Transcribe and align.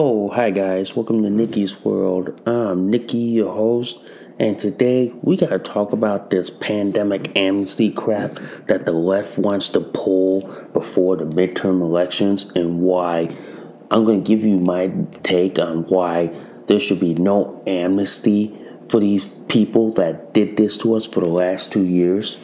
Oh, 0.00 0.28
hi 0.28 0.50
guys, 0.50 0.94
welcome 0.94 1.24
to 1.24 1.28
Nikki's 1.28 1.84
World. 1.84 2.40
I'm 2.46 2.88
Nikki, 2.88 3.18
your 3.18 3.52
host, 3.52 3.98
and 4.38 4.56
today 4.56 5.12
we 5.22 5.36
gotta 5.36 5.58
talk 5.58 5.90
about 5.90 6.30
this 6.30 6.50
pandemic 6.50 7.36
amnesty 7.36 7.90
crap 7.90 8.34
that 8.66 8.84
the 8.84 8.92
left 8.92 9.38
wants 9.38 9.70
to 9.70 9.80
pull 9.80 10.42
before 10.72 11.16
the 11.16 11.24
midterm 11.24 11.80
elections 11.80 12.48
and 12.54 12.80
why. 12.80 13.36
I'm 13.90 14.04
gonna 14.04 14.20
give 14.20 14.44
you 14.44 14.60
my 14.60 14.92
take 15.24 15.58
on 15.58 15.82
why 15.86 16.30
there 16.68 16.78
should 16.78 17.00
be 17.00 17.14
no 17.14 17.60
amnesty 17.66 18.56
for 18.88 19.00
these 19.00 19.26
people 19.26 19.90
that 19.94 20.32
did 20.32 20.56
this 20.56 20.76
to 20.76 20.94
us 20.94 21.08
for 21.08 21.18
the 21.18 21.26
last 21.26 21.72
two 21.72 21.84
years. 21.84 22.38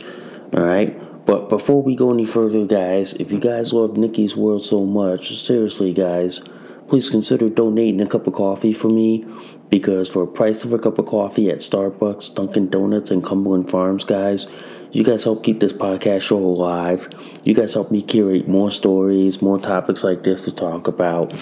Alright? 0.53 1.25
But 1.25 1.49
before 1.49 1.85
we 1.85 1.95
go 1.95 2.13
any 2.13 2.25
further, 2.25 2.67
guys, 2.67 3.15
if 3.15 3.31
you 3.31 3.39
guys 3.39 3.73
love 3.73 3.97
Nikki's 3.97 4.37
World 4.37 4.65
so 4.65 4.85
much, 4.85 5.41
seriously, 5.41 5.93
guys, 5.93 6.43
please 6.89 7.11
consider 7.11 7.49
donating 7.49 8.01
a 8.01 8.07
cup 8.07 8.27
of 8.27 8.35
coffee 8.35 8.73
for 8.73 8.89
me 8.89 9.25
because 9.71 10.09
for 10.09 10.23
a 10.23 10.27
price 10.27 10.65
of 10.65 10.73
a 10.73 10.79
cup 10.79 10.99
of 10.99 11.07
coffee 11.07 11.51
at 11.51 11.59
Starbucks, 11.59 12.35
Dunkin' 12.35 12.69
Donuts, 12.69 13.11
and 13.11 13.25
Cumberland 13.25 13.71
Farms, 13.71 14.05
guys, 14.05 14.47
you 14.93 15.03
guys 15.03 15.25
help 15.25 15.43
keep 15.43 15.59
this 15.59 15.73
podcast 15.73 16.23
show 16.23 16.39
alive. 16.39 17.09
You 17.43 17.53
guys 17.53 17.75
help 17.75 17.91
me 17.91 18.01
curate 18.01 18.47
more 18.47 18.71
stories, 18.71 19.43
more 19.43 19.59
topics 19.59 20.05
like 20.05 20.23
this 20.23 20.45
to 20.45 20.55
talk 20.55 20.87
about. 20.87 21.35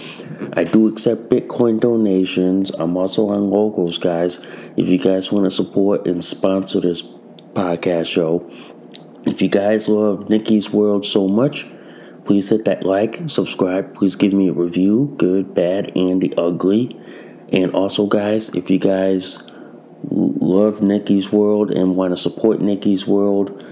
I 0.55 0.65
do 0.65 0.89
accept 0.89 1.29
Bitcoin 1.29 1.79
donations. 1.79 2.71
I'm 2.71 2.97
also 2.97 3.29
on 3.29 3.51
locals, 3.51 3.99
guys. 3.99 4.39
If 4.79 4.89
you 4.89 4.99
guys 4.99 5.31
want 5.31 5.45
to 5.45 5.51
support 5.51 6.07
and 6.07 6.25
sponsor 6.25 6.81
this 6.81 7.03
podcast 7.03 8.07
show, 8.07 8.49
if 9.27 9.43
you 9.43 9.49
guys 9.49 9.87
love 9.87 10.31
Nikki's 10.31 10.71
World 10.71 11.05
so 11.05 11.29
much, 11.29 11.67
Please 12.25 12.51
hit 12.51 12.65
that 12.67 12.85
like, 12.85 13.29
subscribe. 13.29 13.95
Please 13.95 14.17
give 14.17 14.33
me 14.33 14.49
a 14.49 14.53
review, 14.53 15.15
good, 15.19 15.55
bad, 15.55 15.93
and 15.97 16.21
the 16.21 16.33
ugly. 16.37 16.97
And 17.53 17.73
also, 17.73 18.07
guys, 18.07 18.51
if 18.51 18.71
you 18.71 18.79
guys 18.79 19.43
love 20.05 20.83
Nikki's 20.83 21.33
World 21.33 21.71
and 21.71 21.97
want 21.97 22.13
to 22.13 22.17
support 22.17 22.61
Nikki's 22.61 23.07
World, 23.07 23.63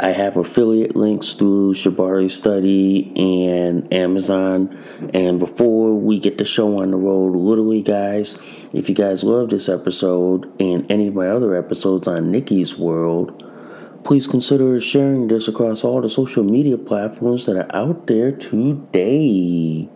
I 0.00 0.08
have 0.08 0.36
affiliate 0.36 0.96
links 0.96 1.34
through 1.34 1.74
Shibari 1.74 2.30
Study 2.30 3.12
and 3.16 3.92
Amazon. 3.92 4.76
And 5.14 5.38
before 5.38 5.94
we 5.94 6.18
get 6.18 6.38
the 6.38 6.44
show 6.44 6.80
on 6.82 6.90
the 6.90 6.96
road, 6.96 7.36
literally, 7.36 7.82
guys, 7.82 8.34
if 8.72 8.88
you 8.88 8.94
guys 8.94 9.22
love 9.22 9.50
this 9.50 9.68
episode 9.68 10.52
and 10.60 10.90
any 10.90 11.08
of 11.08 11.14
my 11.14 11.28
other 11.28 11.54
episodes 11.54 12.08
on 12.08 12.32
Nikki's 12.32 12.76
World, 12.76 13.44
Please 14.04 14.26
consider 14.26 14.78
sharing 14.80 15.28
this 15.28 15.48
across 15.48 15.82
all 15.82 16.02
the 16.02 16.10
social 16.10 16.44
media 16.44 16.76
platforms 16.76 17.46
that 17.46 17.56
are 17.56 17.74
out 17.74 18.06
there 18.06 18.32
today. 18.32 19.88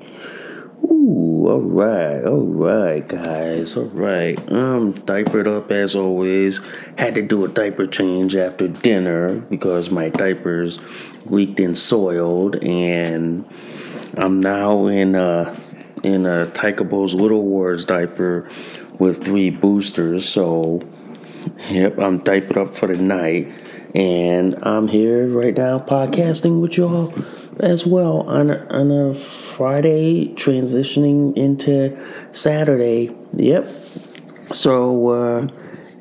Ooh, 0.82 1.46
alright, 1.46 2.24
alright, 2.24 3.06
guys, 3.06 3.76
alright. 3.76 4.40
I'm 4.50 4.56
um, 4.56 4.92
diapered 4.92 5.46
up 5.46 5.70
as 5.70 5.94
always. 5.94 6.62
Had 6.96 7.16
to 7.16 7.22
do 7.22 7.44
a 7.44 7.48
diaper 7.48 7.86
change 7.86 8.34
after 8.34 8.66
dinner 8.66 9.40
because 9.40 9.90
my 9.90 10.08
diapers 10.08 10.80
leaked 11.26 11.60
and 11.60 11.76
soiled, 11.76 12.56
and 12.64 13.44
I'm 14.16 14.40
now 14.40 14.86
in 14.86 15.16
a 15.16 15.54
in 16.02 16.24
a 16.24 16.46
Tykables 16.46 17.12
Little 17.12 17.42
Wars 17.42 17.84
diaper 17.84 18.48
with 18.98 19.22
three 19.22 19.50
boosters. 19.50 20.26
So, 20.26 20.80
yep, 21.68 21.98
I'm 21.98 22.20
diapered 22.20 22.56
up 22.56 22.74
for 22.74 22.86
the 22.86 22.96
night. 22.96 23.52
And 23.94 24.54
I'm 24.62 24.86
here 24.86 25.28
right 25.28 25.56
now 25.56 25.78
podcasting 25.78 26.60
with 26.60 26.76
y'all 26.76 27.14
as 27.60 27.86
well 27.86 28.20
on 28.22 28.50
a, 28.50 28.66
on 28.68 28.90
a 28.90 29.14
Friday, 29.14 30.28
transitioning 30.34 31.36
into 31.36 31.98
Saturday. 32.30 33.16
Yep. 33.32 33.66
So, 34.54 35.08
uh, 35.08 35.48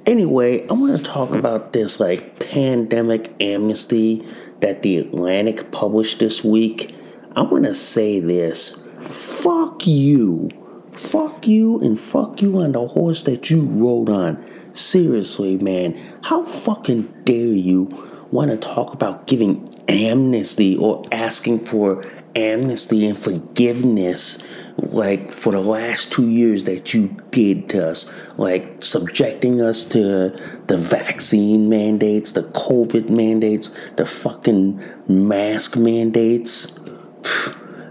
anyway, 0.05 0.67
I 0.67 0.73
want 0.73 0.97
to 0.97 1.03
talk 1.03 1.31
about 1.31 1.71
this 1.71 1.99
like 1.99 2.39
pandemic 2.39 3.33
amnesty 3.41 4.27
that 4.59 4.83
the 4.83 4.97
Atlantic 4.97 5.71
published 5.71 6.19
this 6.19 6.43
week. 6.43 6.93
I 7.35 7.41
want 7.43 7.65
to 7.65 7.73
say 7.73 8.19
this 8.19 8.83
fuck 9.05 9.87
you. 9.87 10.49
Fuck 10.93 11.47
you 11.47 11.79
and 11.79 11.97
fuck 11.97 12.41
you 12.41 12.57
on 12.57 12.71
the 12.71 12.87
horse 12.87 13.23
that 13.23 13.49
you 13.51 13.61
rode 13.61 14.09
on. 14.09 14.43
Seriously, 14.77 15.57
man, 15.57 16.19
how 16.21 16.43
fucking 16.43 17.23
dare 17.23 17.35
you 17.35 17.85
want 18.29 18.51
to 18.51 18.57
talk 18.57 18.93
about 18.93 19.25
giving 19.25 19.73
amnesty 19.87 20.77
or 20.77 21.03
asking 21.11 21.61
for 21.61 22.05
amnesty 22.35 23.07
and 23.07 23.17
forgiveness 23.17 24.37
like 24.77 25.31
for 25.31 25.51
the 25.51 25.59
last 25.59 26.13
two 26.13 26.29
years 26.29 26.65
that 26.65 26.93
you 26.93 27.17
did 27.31 27.69
to 27.69 27.87
us, 27.87 28.05
like 28.37 28.83
subjecting 28.83 29.63
us 29.63 29.83
to 29.87 30.29
the 30.67 30.77
vaccine 30.77 31.69
mandates, 31.69 32.33
the 32.33 32.43
COVID 32.43 33.09
mandates, 33.09 33.71
the 33.95 34.05
fucking 34.05 34.79
mask 35.07 35.75
mandates, 35.75 36.79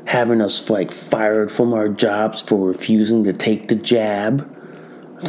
having 0.07 0.41
us 0.41 0.71
like 0.71 0.93
fired 0.93 1.51
from 1.51 1.75
our 1.75 1.89
jobs 1.89 2.43
for 2.43 2.69
refusing 2.69 3.25
to 3.25 3.33
take 3.33 3.67
the 3.67 3.75
jab 3.75 4.56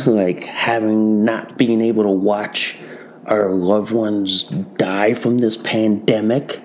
like 0.05 0.43
having 0.43 1.23
not 1.23 1.57
being 1.57 1.81
able 1.81 2.03
to 2.03 2.09
watch 2.09 2.77
our 3.25 3.51
loved 3.51 3.91
ones 3.91 4.43
die 4.43 5.13
from 5.13 5.37
this 5.37 5.57
pandemic. 5.57 6.61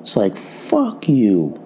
It's 0.00 0.16
like 0.16 0.36
fuck 0.36 1.08
you. 1.08 1.58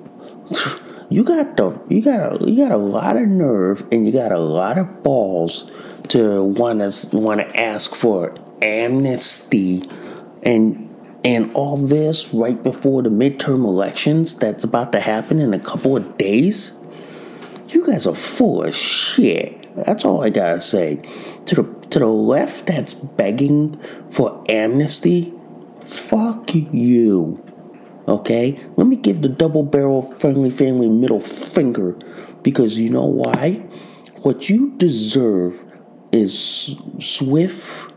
You 1.08 1.22
got 1.22 1.56
the 1.56 1.80
you 1.88 2.02
got 2.02 2.42
a 2.42 2.50
you 2.50 2.56
got 2.56 2.72
a 2.72 2.76
lot 2.76 3.16
of 3.16 3.28
nerve 3.28 3.86
and 3.92 4.04
you 4.04 4.12
got 4.12 4.32
a 4.32 4.40
lot 4.40 4.76
of 4.76 5.04
balls 5.04 5.70
to 6.08 6.42
want 6.42 6.80
to 6.80 7.16
want 7.16 7.40
to 7.40 7.56
ask 7.56 7.94
for 7.94 8.34
amnesty 8.60 9.88
and 10.42 10.86
and 11.24 11.52
all 11.54 11.76
this 11.76 12.32
right 12.32 12.62
before 12.62 13.02
the 13.02 13.08
midterm 13.08 13.64
elections 13.64 14.36
that's 14.36 14.64
about 14.64 14.92
to 14.92 15.00
happen 15.00 15.40
in 15.40 15.54
a 15.54 15.58
couple 15.58 15.96
of 15.96 16.18
days. 16.18 16.76
You 17.68 17.84
guys 17.86 18.06
are 18.06 18.14
full 18.14 18.64
of 18.64 18.74
shit. 18.74 19.74
That's 19.76 20.04
all 20.04 20.22
I 20.22 20.30
gotta 20.30 20.60
say. 20.60 20.96
To 21.46 21.54
the 21.54 21.76
to 21.90 21.98
the 21.98 22.06
left 22.06 22.66
that's 22.66 22.94
begging 22.94 23.78
for 24.10 24.44
amnesty, 24.48 25.32
fuck 25.80 26.54
you. 26.54 27.42
Okay? 28.08 28.62
Let 28.76 28.86
me 28.86 28.96
give 28.96 29.22
the 29.22 29.28
double 29.28 29.62
barrel 29.62 30.02
friendly 30.02 30.50
family 30.50 30.88
middle 30.88 31.20
finger 31.20 31.96
because 32.42 32.78
you 32.78 32.90
know 32.90 33.06
why? 33.06 33.66
What 34.22 34.48
you 34.48 34.72
deserve 34.76 35.64
is 36.12 36.76
swift, 37.00 37.92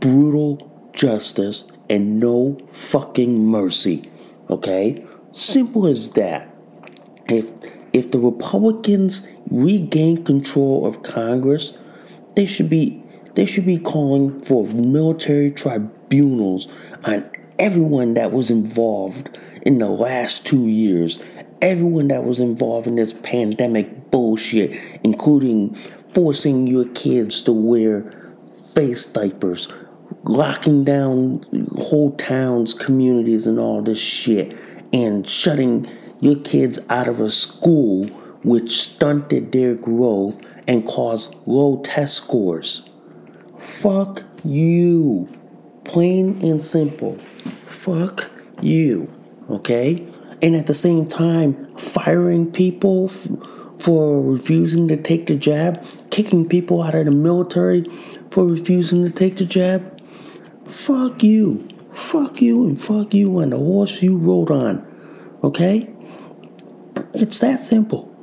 brutal 0.00 0.90
justice 0.92 1.70
and 1.88 2.20
no 2.20 2.58
fucking 2.68 3.46
mercy. 3.46 4.10
Okay? 4.48 5.04
Simple 5.32 5.86
as 5.86 6.10
that. 6.12 6.54
If 7.28 7.52
if 7.92 8.10
the 8.10 8.18
Republicans 8.18 9.26
regain 9.50 10.24
control 10.24 10.86
of 10.86 11.02
Congress, 11.02 11.76
they 12.36 12.46
should 12.46 12.70
be 12.70 13.02
they 13.34 13.46
should 13.46 13.66
be 13.66 13.78
calling 13.78 14.38
for 14.40 14.66
military 14.66 15.50
tribunals 15.50 16.68
on 17.04 17.28
everyone 17.58 18.14
that 18.14 18.32
was 18.32 18.50
involved 18.50 19.38
in 19.62 19.78
the 19.78 19.88
last 19.88 20.46
two 20.46 20.66
years, 20.66 21.18
everyone 21.62 22.08
that 22.08 22.24
was 22.24 22.40
involved 22.40 22.86
in 22.86 22.96
this 22.96 23.12
pandemic 23.12 24.10
bullshit, 24.10 24.76
including 25.04 25.74
forcing 26.14 26.66
your 26.66 26.86
kids 26.86 27.42
to 27.42 27.52
wear 27.52 28.34
face 28.74 29.06
diapers, 29.06 29.68
locking 30.24 30.84
down 30.84 31.44
whole 31.78 32.12
towns, 32.12 32.74
communities, 32.74 33.46
and 33.46 33.58
all 33.58 33.82
this 33.82 33.98
shit, 33.98 34.56
and 34.92 35.28
shutting 35.28 35.86
your 36.20 36.36
kids 36.36 36.78
out 36.88 37.08
of 37.08 37.20
a 37.20 37.30
school 37.30 38.06
which 38.42 38.80
stunted 38.80 39.52
their 39.52 39.74
growth 39.74 40.38
and 40.66 40.86
caused 40.86 41.34
low 41.46 41.80
test 41.82 42.14
scores. 42.14 42.88
Fuck 43.58 44.22
you. 44.44 45.28
Plain 45.84 46.42
and 46.42 46.62
simple. 46.62 47.16
Fuck 47.66 48.30
you. 48.60 49.10
Okay? 49.50 50.06
And 50.42 50.54
at 50.54 50.66
the 50.66 50.74
same 50.74 51.06
time, 51.06 51.76
firing 51.76 52.50
people 52.50 53.10
f- 53.10 53.28
for 53.78 54.22
refusing 54.22 54.88
to 54.88 54.96
take 54.96 55.26
the 55.26 55.36
jab, 55.36 55.84
kicking 56.10 56.48
people 56.48 56.82
out 56.82 56.94
of 56.94 57.06
the 57.06 57.10
military 57.10 57.84
for 58.30 58.46
refusing 58.46 59.04
to 59.04 59.10
take 59.10 59.36
the 59.36 59.44
jab. 59.44 60.00
Fuck 60.66 61.22
you. 61.22 61.68
Fuck 61.92 62.40
you 62.40 62.66
and 62.66 62.80
fuck 62.80 63.12
you 63.12 63.38
and 63.40 63.52
the 63.52 63.58
horse 63.58 64.02
you 64.02 64.16
rode 64.16 64.50
on. 64.50 64.86
Okay? 65.42 65.92
It's 67.12 67.40
that 67.40 67.58
simple. 67.58 68.14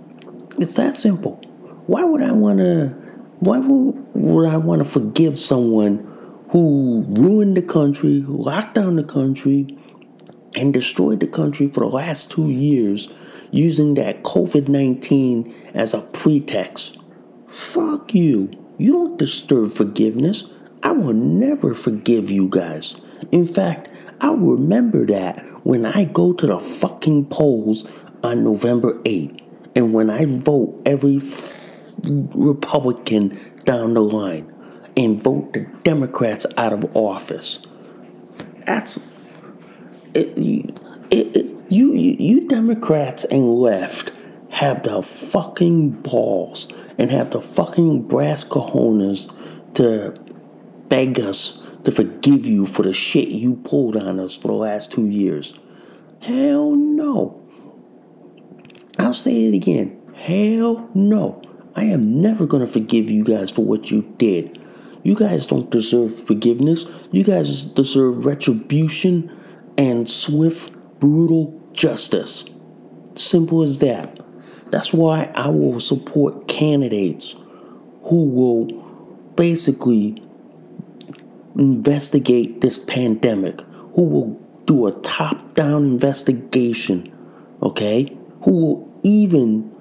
It's 0.59 0.75
that 0.77 0.95
simple. 0.95 1.35
Why 1.87 2.03
would 2.03 2.21
I 2.21 2.31
want 2.31 2.59
to 2.59 2.89
why 3.39 3.59
would, 3.59 3.95
would 4.13 4.49
I 4.49 4.57
want 4.57 4.81
to 4.81 4.85
forgive 4.85 5.37
someone 5.37 5.99
who 6.49 7.05
ruined 7.09 7.55
the 7.55 7.61
country, 7.61 8.23
locked 8.25 8.73
down 8.73 8.95
the 8.95 9.03
country, 9.03 9.77
and 10.55 10.73
destroyed 10.73 11.19
the 11.19 11.27
country 11.27 11.67
for 11.67 11.81
the 11.81 11.87
last 11.87 12.31
two 12.31 12.49
years 12.49 13.09
using 13.51 13.93
that 13.95 14.23
COVID 14.23 14.67
19 14.67 15.53
as 15.73 15.93
a 15.93 16.01
pretext? 16.01 16.97
Fuck 17.47 18.13
you. 18.13 18.49
You 18.77 18.93
don't 18.93 19.19
deserve 19.19 19.73
forgiveness. 19.73 20.45
I 20.81 20.93
will 20.93 21.13
never 21.13 21.73
forgive 21.73 22.31
you 22.31 22.47
guys. 22.47 22.99
In 23.31 23.45
fact, 23.45 23.89
I'll 24.21 24.37
remember 24.37 25.05
that 25.07 25.43
when 25.63 25.85
I 25.85 26.05
go 26.05 26.33
to 26.33 26.47
the 26.47 26.59
fucking 26.59 27.25
polls 27.25 27.89
on 28.23 28.43
November 28.43 28.93
8th 28.99 29.41
and 29.75 29.93
when 29.93 30.09
I 30.09 30.25
vote 30.25 30.81
every 30.85 31.21
Republican 32.03 33.39
down 33.65 33.93
the 33.93 34.01
line 34.01 34.53
and 34.95 35.21
vote 35.21 35.53
the 35.53 35.61
Democrats 35.83 36.45
out 36.57 36.73
of 36.73 36.95
office. 36.95 37.59
That's 38.65 38.97
it, 40.13 40.37
it, 40.37 40.79
it, 41.11 41.71
you, 41.71 41.93
you, 41.93 42.15
you 42.19 42.47
Democrats 42.47 43.23
and 43.25 43.55
left 43.55 44.11
have 44.49 44.83
the 44.83 45.01
fucking 45.03 45.91
balls 45.91 46.67
and 46.97 47.11
have 47.11 47.29
the 47.31 47.41
fucking 47.41 48.07
brass 48.07 48.43
cojones 48.43 49.31
to 49.75 50.13
beg 50.87 51.19
us 51.19 51.61
to 51.83 51.91
forgive 51.91 52.45
you 52.45 52.65
for 52.65 52.83
the 52.83 52.93
shit 52.93 53.27
you 53.27 53.55
pulled 53.55 53.95
on 53.95 54.19
us 54.19 54.37
for 54.37 54.47
the 54.47 54.53
last 54.53 54.91
two 54.91 55.05
years. 55.05 55.53
Hell 56.21 56.75
no. 56.75 57.46
I'll 58.99 59.13
say 59.13 59.45
it 59.45 59.53
again. 59.53 60.01
Hell 60.15 60.89
no. 60.93 61.41
I 61.75 61.83
am 61.83 62.21
never 62.21 62.45
going 62.47 62.65
to 62.65 62.71
forgive 62.71 63.09
you 63.09 63.23
guys 63.23 63.51
for 63.51 63.63
what 63.63 63.91
you 63.91 64.01
did. 64.17 64.59
You 65.03 65.15
guys 65.15 65.45
don't 65.45 65.69
deserve 65.69 66.13
forgiveness. 66.13 66.85
You 67.11 67.23
guys 67.23 67.61
deserve 67.61 68.25
retribution 68.25 69.31
and 69.77 70.09
swift, 70.09 70.73
brutal 70.99 71.61
justice. 71.71 72.45
Simple 73.15 73.61
as 73.61 73.79
that. 73.79 74.19
That's 74.71 74.93
why 74.93 75.31
I 75.35 75.49
will 75.49 75.79
support 75.79 76.47
candidates 76.47 77.35
who 78.03 78.25
will 78.25 78.65
basically 79.35 80.21
investigate 81.55 82.61
this 82.61 82.79
pandemic, 82.79 83.61
who 83.93 84.07
will 84.07 84.41
do 84.65 84.87
a 84.87 84.91
top 84.91 85.53
down 85.53 85.83
investigation, 85.83 87.13
okay? 87.61 88.17
Who 88.41 88.51
will 88.51 88.86
even 89.03 89.71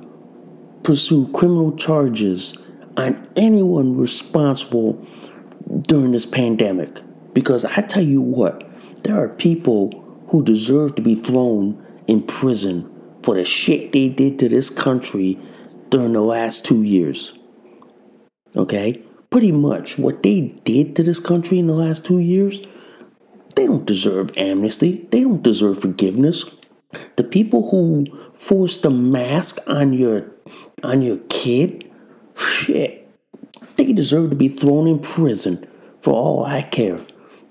pursue 0.82 1.30
criminal 1.32 1.76
charges 1.76 2.56
on 2.96 3.28
anyone 3.36 3.96
responsible 3.96 5.04
during 5.82 6.12
this 6.12 6.26
pandemic. 6.26 7.00
Because 7.34 7.64
I 7.64 7.82
tell 7.82 8.02
you 8.02 8.22
what, 8.22 8.64
there 9.02 9.22
are 9.22 9.28
people 9.28 9.90
who 10.28 10.42
deserve 10.42 10.94
to 10.94 11.02
be 11.02 11.14
thrown 11.14 11.84
in 12.06 12.22
prison 12.22 12.90
for 13.22 13.34
the 13.34 13.44
shit 13.44 13.92
they 13.92 14.08
did 14.08 14.38
to 14.38 14.48
this 14.48 14.70
country 14.70 15.38
during 15.90 16.12
the 16.12 16.20
last 16.20 16.64
two 16.64 16.82
years. 16.82 17.38
Okay? 18.56 19.02
Pretty 19.30 19.52
much 19.52 19.98
what 19.98 20.22
they 20.22 20.42
did 20.64 20.96
to 20.96 21.02
this 21.02 21.20
country 21.20 21.58
in 21.58 21.66
the 21.66 21.74
last 21.74 22.04
two 22.04 22.20
years, 22.20 22.60
they 23.54 23.66
don't 23.66 23.86
deserve 23.86 24.30
amnesty. 24.36 25.06
They 25.10 25.22
don't 25.22 25.42
deserve 25.42 25.80
forgiveness. 25.80 26.44
The 27.16 27.24
people 27.24 27.70
who 27.70 28.06
force 28.34 28.78
the 28.78 28.90
mask 28.90 29.58
on 29.66 29.92
your 29.92 30.30
on 30.82 31.02
your 31.02 31.18
kid, 31.28 31.90
shit, 32.36 33.08
they 33.76 33.92
deserve 33.92 34.30
to 34.30 34.36
be 34.36 34.48
thrown 34.48 34.86
in 34.86 35.00
prison 35.00 35.66
for 36.00 36.12
all 36.12 36.44
I 36.44 36.62
care. 36.62 37.00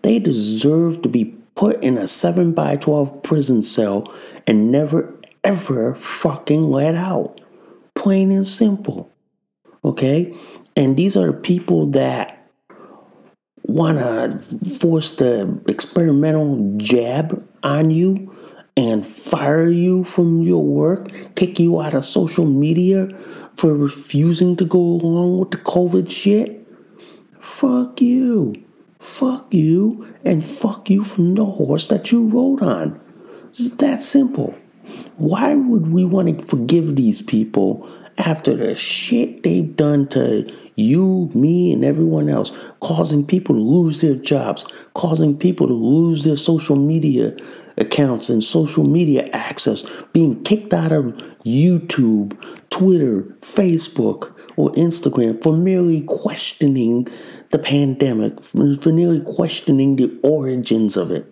They 0.02 0.20
deserve 0.20 1.02
to 1.02 1.10
be 1.10 1.36
put 1.56 1.82
in 1.84 1.98
a 1.98 2.08
7 2.08 2.54
by 2.54 2.76
12 2.76 3.24
prison 3.24 3.62
cell 3.62 4.14
and 4.46 4.72
never 4.72 5.14
ever 5.44 5.96
fucking 5.96 6.64
let 6.64 6.96
out. 6.96 7.42
Plain 7.94 8.32
and 8.32 8.48
simple. 8.48 9.12
Okay? 9.84 10.34
And 10.76 10.98
these 10.98 11.16
are 11.16 11.28
the 11.28 11.34
people 11.38 11.88
that 11.92 12.50
want 13.64 13.98
to 13.98 14.70
force 14.80 15.12
the 15.12 15.64
experimental 15.68 16.76
jab 16.78 17.48
on 17.64 17.90
you 17.90 18.36
and 18.78 19.06
fire 19.06 19.70
you 19.70 20.04
from 20.04 20.42
your 20.42 20.64
work, 20.64 21.10
kick 21.36 21.60
you 21.60 21.80
out 21.80 21.94
of 21.94 22.04
social 22.04 22.46
media 22.46 23.08
for 23.56 23.74
refusing 23.74 24.56
to 24.58 24.66
go 24.66 24.80
along 24.80 25.40
with 25.40 25.52
the 25.52 25.58
COVID 25.58 26.10
shit? 26.10 26.68
Fuck 27.40 28.02
you. 28.02 28.54
Fuck 29.00 29.54
you 29.54 30.14
and 30.26 30.44
fuck 30.44 30.90
you 30.90 31.04
from 31.04 31.36
the 31.36 31.46
horse 31.46 31.88
that 31.88 32.12
you 32.12 32.28
rode 32.28 32.62
on. 32.62 33.00
It's 33.50 33.76
that 33.76 34.02
simple. 34.02 34.56
Why 35.18 35.56
would 35.56 35.92
we 35.92 36.04
want 36.06 36.40
to 36.40 36.46
forgive 36.46 36.96
these 36.96 37.22
people 37.22 37.90
after 38.18 38.56
the 38.56 38.76
shit 38.76 39.44
they've 39.44 39.76
done 39.76 40.08
to 40.08 40.52
you, 40.76 41.30
me, 41.34 41.72
and 41.72 41.86
everyone 41.86 42.30
else, 42.30 42.52
causing 42.80 43.26
people 43.26 43.56
to 43.56 43.62
lose 43.62 44.02
their 44.02 44.16
jobs, 44.16 44.66
causing 44.94 45.38
people 45.38 45.68
to 45.68 45.74
lose 45.74 46.24
their 46.24 46.36
social 46.36 46.76
media 46.76 47.36
accounts 47.78 48.30
and 48.30 48.44
social 48.44 48.84
media 48.84 49.30
access, 49.34 49.84
being 50.14 50.44
kicked 50.44 50.74
out 50.74 50.92
of 50.92 51.06
YouTube, 51.46 52.34
Twitter, 52.70 53.24
Facebook, 53.42 54.34
or 54.56 54.72
Instagram 54.72 55.42
for 55.44 55.56
merely 55.56 56.02
questioning 56.08 57.08
the 57.52 57.60
pandemic, 57.60 58.42
for 58.42 58.92
merely 58.92 59.22
questioning 59.26 59.96
the 59.96 60.20
origins 60.24 60.98
of 60.98 61.12
it. 61.12 61.32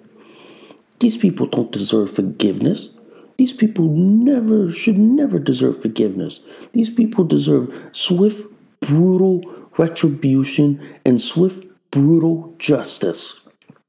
These 0.99 1.17
people 1.17 1.47
don't 1.47 1.71
deserve 1.71 2.11
forgiveness. 2.11 2.89
These 3.37 3.53
people 3.53 3.87
never 3.89 4.71
should 4.71 4.97
never 4.97 5.39
deserve 5.39 5.81
forgiveness. 5.81 6.41
These 6.71 6.91
people 6.91 7.23
deserve 7.23 7.89
swift, 7.91 8.45
brutal 8.79 9.41
retribution 9.77 10.81
and 11.03 11.19
swift, 11.19 11.65
brutal 11.91 12.55
justice. 12.57 13.41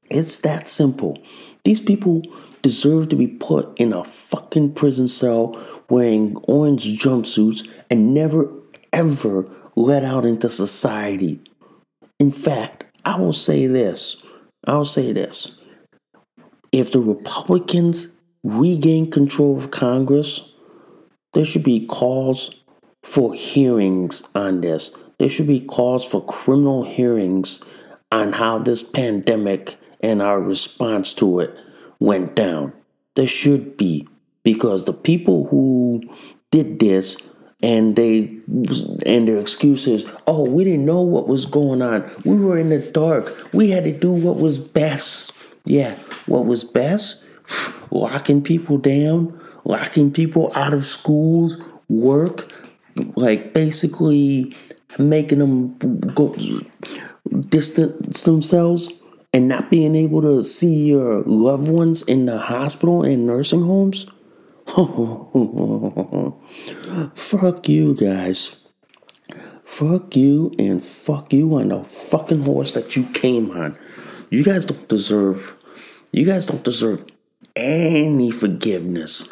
It's 0.09 0.39
that 0.39 0.67
simple. 0.67 1.17
These 1.65 1.81
people 1.81 2.21
deserve 2.61 3.09
to 3.09 3.15
be 3.15 3.27
put 3.27 3.77
in 3.79 3.91
a 3.91 4.03
fucking 4.03 4.73
prison 4.73 5.07
cell 5.07 5.59
wearing 5.89 6.37
orange 6.43 6.85
jumpsuits 6.99 7.67
and 7.89 8.13
never 8.13 8.53
ever 8.93 9.45
let 9.75 10.03
out 10.05 10.25
into 10.25 10.47
society. 10.47 11.41
In 12.19 12.31
fact, 12.31 12.85
I 13.03 13.17
will 13.17 13.33
say 13.33 13.67
this. 13.67 14.23
I 14.65 14.75
will 14.75 14.85
say 14.85 15.11
this. 15.11 15.57
If 16.71 16.91
the 16.91 16.99
Republicans 16.99 18.09
regain 18.43 19.09
control 19.11 19.57
of 19.57 19.71
Congress, 19.71 20.53
there 21.33 21.45
should 21.45 21.63
be 21.63 21.85
calls 21.85 22.53
for 23.03 23.33
hearings 23.33 24.23
on 24.35 24.61
this. 24.61 24.91
There 25.19 25.29
should 25.29 25.47
be 25.47 25.59
calls 25.61 26.05
for 26.05 26.23
criminal 26.25 26.83
hearings 26.83 27.59
on 28.11 28.33
how 28.33 28.59
this 28.59 28.83
pandemic 28.83 29.77
and 30.05 30.21
our 30.21 30.39
response 30.39 31.13
to 31.15 31.39
it 31.39 31.57
went 31.99 32.35
down. 32.35 32.73
There 33.15 33.27
should 33.27 33.77
be, 33.77 34.07
because 34.43 34.85
the 34.85 34.93
people 34.93 35.47
who 35.47 36.03
did 36.51 36.79
this 36.79 37.17
and 37.63 37.95
they 37.95 38.37
and 39.05 39.27
their 39.27 39.37
excuses 39.37 40.05
oh 40.27 40.47
we 40.47 40.65
didn't 40.65 40.85
know 40.85 41.01
what 41.01 41.27
was 41.27 41.45
going 41.45 41.81
on. 41.81 42.09
We 42.23 42.37
were 42.37 42.57
in 42.57 42.69
the 42.69 42.79
dark. 42.79 43.33
We 43.53 43.69
had 43.69 43.85
to 43.85 43.97
do 43.97 44.11
what 44.11 44.37
was 44.37 44.59
best. 44.59 45.33
Yeah 45.63 45.95
what 46.25 46.45
was 46.45 46.63
best? 46.63 47.23
Locking 47.91 48.43
people 48.43 48.77
down 48.77 49.39
locking 49.65 50.11
people 50.11 50.51
out 50.55 50.73
of 50.73 50.85
schools 50.85 51.57
work 51.89 52.51
like 53.15 53.53
basically 53.53 54.53
making 54.97 55.39
them 55.39 55.75
go 56.13 56.35
distance 57.49 58.23
themselves 58.23 58.89
and 59.35 59.49
not 59.49 59.69
being 59.69 59.95
able 59.95 60.21
to 60.21 60.41
see 60.41 60.85
your 60.85 61.21
loved 61.23 61.67
ones 61.67 62.03
in 62.03 62.25
the 62.25 62.37
hospital 62.37 63.03
and 63.03 63.27
nursing 63.27 63.63
homes 63.63 64.05
fuck 67.15 67.69
you 67.69 67.93
guys. 67.93 68.63
Fuck 69.63 70.15
you 70.15 70.55
and 70.57 70.83
fuck 70.83 71.31
you 71.33 71.55
on 71.55 71.67
the 71.69 71.83
fucking 71.83 72.43
horse 72.43 72.71
that 72.73 72.95
you 72.95 73.03
came 73.07 73.51
on. 73.51 73.77
You 74.29 74.43
guys 74.43 74.65
don't 74.65 74.87
deserve 74.87 75.55
you 76.11 76.25
guys 76.25 76.45
don't 76.45 76.63
deserve 76.63 77.05
any 77.55 78.31
forgiveness. 78.31 79.27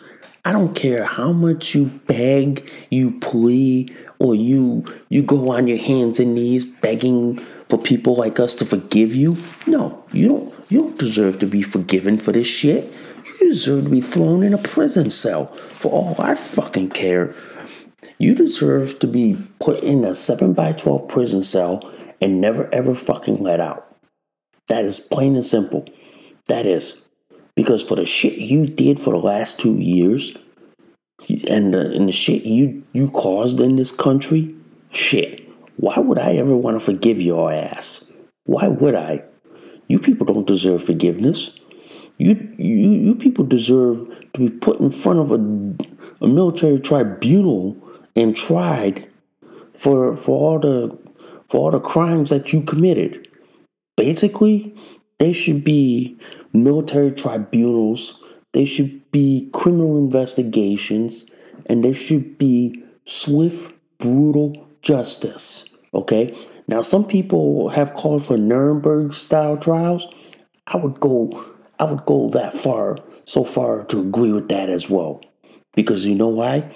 I 0.45 0.51
don't 0.51 0.75
care 0.75 1.05
how 1.05 1.31
much 1.31 1.73
you 1.73 1.85
beg, 1.85 2.69
you 2.89 3.17
plea, 3.19 3.87
or 4.19 4.35
you 4.35 4.83
you 5.09 5.23
go 5.23 5.51
on 5.51 5.67
your 5.67 5.77
hands 5.77 6.19
and 6.19 6.35
knees 6.35 6.65
begging 6.65 7.39
for 7.73 7.81
people 7.81 8.13
like 8.13 8.39
us 8.39 8.55
to 8.55 8.65
forgive 8.65 9.15
you. 9.15 9.35
No, 9.65 10.05
you 10.11 10.27
don't 10.27 10.53
you 10.69 10.81
don't 10.81 10.99
deserve 10.99 11.39
to 11.39 11.47
be 11.47 11.63
forgiven 11.63 12.19
for 12.19 12.31
this 12.31 12.45
shit. 12.45 12.93
You 13.25 13.47
deserve 13.47 13.85
to 13.85 13.89
be 13.89 13.99
thrown 13.99 14.43
in 14.43 14.53
a 14.53 14.59
prison 14.59 15.09
cell 15.09 15.47
for 15.47 15.91
all 15.91 16.15
I 16.19 16.35
fucking 16.35 16.89
care. 16.89 17.33
You 18.19 18.35
deserve 18.35 18.99
to 18.99 19.07
be 19.07 19.39
put 19.59 19.81
in 19.81 20.05
a 20.05 20.13
7 20.13 20.53
by 20.53 20.73
12 20.73 21.07
prison 21.07 21.41
cell 21.41 21.91
and 22.21 22.39
never 22.39 22.71
ever 22.71 22.93
fucking 22.93 23.41
let 23.41 23.59
out. 23.59 23.91
That 24.67 24.85
is 24.85 24.99
plain 24.99 25.33
and 25.33 25.43
simple. 25.43 25.83
That 26.49 26.67
is. 26.67 27.01
Because 27.55 27.83
for 27.83 27.95
the 27.95 28.05
shit 28.05 28.37
you 28.37 28.67
did 28.67 28.99
for 28.99 29.13
the 29.13 29.25
last 29.25 29.59
two 29.59 29.79
years 29.79 30.37
and 31.49 31.73
the, 31.73 31.91
and 31.91 32.07
the 32.07 32.11
shit 32.11 32.43
you, 32.43 32.83
you 32.93 33.09
caused 33.09 33.59
in 33.59 33.77
this 33.77 33.91
country, 33.91 34.53
shit, 34.91 35.42
why 35.77 35.97
would 35.97 36.19
I 36.19 36.33
ever 36.33 36.55
want 36.55 36.79
to 36.79 36.85
forgive 36.85 37.21
your 37.21 37.51
ass? 37.51 38.11
Why 38.45 38.67
would 38.67 38.95
I? 38.95 39.23
You 39.87 39.99
people 39.99 40.25
don't 40.25 40.47
deserve 40.47 40.83
forgiveness. 40.83 41.57
You, 42.17 42.35
you, 42.57 42.75
you 42.75 43.15
people 43.15 43.43
deserve 43.43 44.05
to 44.33 44.39
be 44.39 44.49
put 44.49 44.79
in 44.79 44.91
front 44.91 45.19
of 45.19 45.31
a, 45.31 46.23
a 46.23 46.27
military 46.27 46.79
tribunal 46.79 47.75
and 48.15 48.35
tried 48.35 49.09
for 49.73 50.15
for 50.15 50.37
all 50.37 50.59
the 50.59 50.97
for 51.47 51.59
all 51.59 51.71
the 51.71 51.79
crimes 51.79 52.29
that 52.29 52.53
you 52.53 52.61
committed. 52.61 53.27
Basically, 53.97 54.75
they 55.19 55.33
should 55.33 55.63
be 55.63 56.17
military 56.53 57.11
tribunals, 57.11 58.21
they 58.53 58.65
should 58.65 59.11
be 59.11 59.49
criminal 59.53 59.97
investigations, 59.97 61.25
and 61.65 61.83
they 61.83 61.93
should 61.93 62.37
be 62.37 62.83
swift, 63.05 63.73
brutal 63.99 64.62
justice. 64.83 65.65
Okay? 65.93 66.35
Now 66.67 66.81
some 66.81 67.05
people 67.05 67.69
have 67.69 67.93
called 67.93 68.25
for 68.25 68.37
Nuremberg 68.37 69.13
style 69.13 69.57
trials. 69.57 70.07
I 70.67 70.77
would 70.77 70.99
go 70.99 71.53
I 71.79 71.85
would 71.85 72.05
go 72.05 72.29
that 72.29 72.53
far, 72.53 72.97
so 73.25 73.43
far 73.43 73.83
to 73.85 73.99
agree 73.99 74.31
with 74.31 74.47
that 74.49 74.69
as 74.69 74.89
well. 74.89 75.21
Because 75.75 76.05
you 76.05 76.15
know 76.15 76.27
why? 76.27 76.69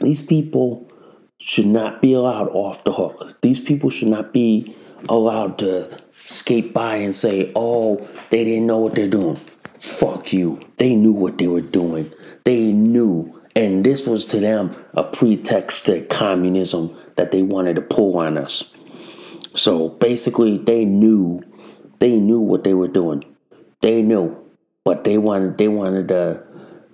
These 0.00 0.22
people 0.22 0.90
should 1.38 1.66
not 1.66 2.02
be 2.02 2.12
allowed 2.12 2.48
off 2.48 2.84
the 2.84 2.92
hook. 2.92 3.40
These 3.40 3.60
people 3.60 3.88
should 3.88 4.08
not 4.08 4.32
be 4.32 4.76
allowed 5.08 5.58
to 5.60 5.88
skate 6.10 6.74
by 6.74 6.96
and 6.96 7.14
say, 7.14 7.52
oh, 7.54 8.06
they 8.30 8.44
didn't 8.44 8.66
know 8.66 8.78
what 8.78 8.94
they're 8.94 9.08
doing. 9.08 9.36
Fuck 9.78 10.32
you. 10.32 10.60
They 10.76 10.94
knew 10.94 11.12
what 11.12 11.38
they 11.38 11.48
were 11.48 11.62
doing. 11.62 12.12
They 12.44 12.72
knew. 12.72 13.40
And 13.56 13.84
this 13.84 14.06
was 14.06 14.26
to 14.26 14.40
them 14.40 14.76
a 14.94 15.04
pretext 15.04 15.86
to 15.86 16.04
communism 16.06 16.94
that 17.20 17.32
they 17.32 17.42
wanted 17.42 17.76
to 17.76 17.82
pull 17.82 18.16
on 18.16 18.38
us. 18.38 18.74
So 19.54 19.90
basically, 19.90 20.56
they 20.56 20.86
knew. 20.86 21.42
They 21.98 22.18
knew 22.18 22.40
what 22.40 22.64
they 22.64 22.72
were 22.72 22.88
doing. 22.88 23.24
They 23.82 24.00
knew, 24.00 24.36
but 24.84 25.04
they 25.04 25.18
wanted 25.18 25.58
they 25.58 25.68
wanted 25.68 26.08
to 26.08 26.42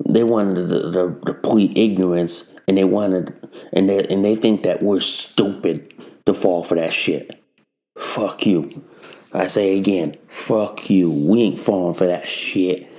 they 0.05 0.25
wanted 0.25 0.69
to, 0.69 0.93
to, 0.93 1.21
to 1.27 1.35
plead 1.35 1.79
ignorance, 1.79 2.53
and 2.67 2.77
they 2.77 2.85
wanted 2.85 3.33
and 3.73 3.89
they 3.89 4.05
and 4.09 4.25
they 4.25 4.35
think 4.35 4.65
that 4.65 4.83
we're 4.83 4.99
stupid 4.99 5.95
to 6.27 6.35
fall 6.35 6.65
for 6.65 6.75
that 6.75 6.93
shit. 6.93 7.41
Fuck 7.97 8.47
you. 8.47 8.83
I 9.33 9.47
say 9.47 9.79
again, 9.79 10.17
fuck 10.27 10.91
you. 10.91 11.09
We 11.11 11.43
ain't 11.43 11.59
falling 11.59 11.95
for 11.95 12.09
that 12.09 12.29
shit. 12.29 12.91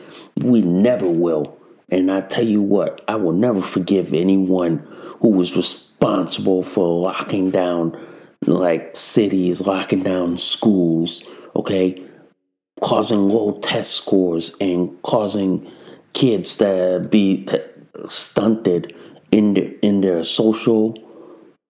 We 0.42 0.62
never 0.62 1.10
will. 1.10 1.58
And 1.90 2.10
I 2.10 2.22
tell 2.22 2.46
you 2.46 2.62
what, 2.62 3.04
I 3.08 3.16
will 3.16 3.34
never 3.34 3.62
forgive 3.62 4.14
anyone 4.14 4.80
who 5.22 5.32
was 5.32 5.52
responsible 6.00 6.64
for 6.64 7.00
locking 7.00 7.52
down 7.52 8.00
like 8.46 8.96
cities, 8.96 9.66
locking 9.66 10.04
down 10.04 10.38
schools, 10.38 11.24
okay? 11.56 12.08
causing 12.82 13.30
low 13.30 13.54
test 13.60 13.94
scores 13.94 14.56
and 14.62 15.02
causing 15.02 15.70
kids 16.14 16.58
to 16.58 17.06
be 17.10 17.48
uh, 17.50 18.08
stunted 18.08 18.96
in 19.32 19.54
the, 19.56 19.86
in 19.86 20.02
their 20.02 20.24
social 20.24 20.96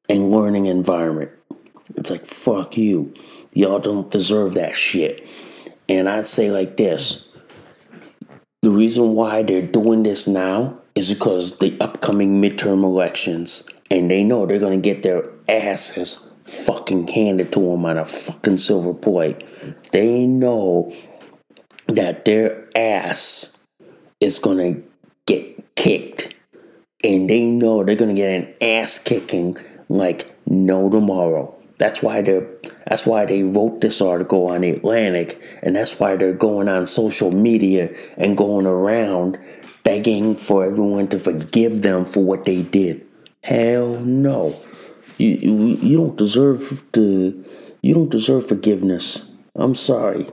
and 0.10 0.32
learning 0.32 0.66
environment. 0.66 1.32
It's 1.96 2.12
like 2.12 2.26
fuck 2.26 2.78
you. 2.78 3.14
Y'all 3.54 3.80
don't 3.80 4.12
deserve 4.12 4.56
that 4.56 4.76
shit. 4.76 5.28
And 5.90 6.10
I'd 6.10 6.28
say 6.28 6.52
like 6.52 6.78
this. 6.78 7.32
The 8.62 8.72
reason 8.72 9.14
why 9.14 9.44
they're 9.44 9.62
doing 9.62 10.04
this 10.04 10.28
now 10.28 10.80
is 10.98 11.14
because 11.14 11.60
the 11.60 11.78
upcoming 11.80 12.42
midterm 12.42 12.84
elections 12.84 13.64
and 13.92 14.10
they 14.10 14.24
know 14.24 14.48
they're 14.48 14.58
going 14.58 14.82
to 14.82 14.94
get 14.94 15.04
their 15.04 15.30
asses 15.48 16.28
fucking 16.44 17.08
handed 17.08 17.52
to 17.52 17.60
them 17.60 17.86
on 17.86 17.98
a 17.98 18.06
fucking 18.06 18.58
silver 18.58 18.96
plate. 18.96 19.44
They 19.92 20.26
know 20.26 20.92
that 21.88 22.26
their 22.26 22.68
ass 22.76 23.58
is 24.20 24.40
gonna 24.40 24.82
get 25.28 25.76
kicked. 25.76 26.34
And 27.04 27.30
they 27.30 27.44
know 27.44 27.84
they're 27.84 27.96
gonna 27.96 28.16
get 28.16 28.32
an 28.32 28.54
ass 28.60 28.98
kicking 28.98 29.56
like 29.90 30.36
no 30.48 30.90
tomorrow. 30.90 31.54
That's 31.78 32.02
why 32.02 32.24
they're 32.24 32.48
that's 32.88 33.06
why 33.06 33.26
they 33.26 33.44
wrote 33.44 33.82
this 33.82 34.02
article 34.02 34.48
on 34.48 34.62
the 34.62 34.72
Atlantic, 34.72 35.40
and 35.62 35.76
that's 35.76 36.00
why 36.00 36.16
they're 36.16 36.34
going 36.34 36.68
on 36.68 36.88
social 36.88 37.32
media 37.32 37.94
and 38.18 38.36
going 38.36 38.66
around 38.66 39.38
begging 39.84 40.36
for 40.36 40.66
everyone 40.66 41.08
to 41.10 41.20
forgive 41.20 41.82
them 41.82 42.06
for 42.06 42.24
what 42.24 42.46
they 42.46 42.64
did. 42.64 43.06
Hell 43.44 44.00
no. 44.00 44.60
You, 45.18 45.30
you, 45.30 45.56
you 45.78 45.98
don't 45.98 46.18
deserve 46.18 46.84
to 46.94 47.46
you 47.82 47.94
don't 47.94 48.10
deserve 48.10 48.48
forgiveness. 48.48 49.32
I'm 49.56 49.76
sorry. 49.76 50.30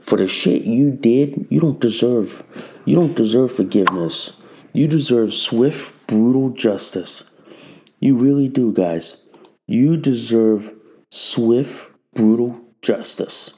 For 0.00 0.16
the 0.16 0.26
shit 0.28 0.62
you 0.62 0.90
did, 0.92 1.46
you 1.50 1.60
don't 1.60 1.80
deserve 1.80 2.44
you 2.84 2.96
don't 2.96 3.16
deserve 3.16 3.52
forgiveness. 3.52 4.32
You 4.72 4.86
deserve 4.86 5.34
swift, 5.34 6.06
brutal 6.06 6.50
justice. 6.50 7.24
You 8.00 8.16
really 8.16 8.48
do, 8.48 8.72
guys. 8.72 9.16
You 9.66 9.96
deserve 9.96 10.72
swift, 11.10 11.90
brutal 12.14 12.60
justice. 12.82 13.52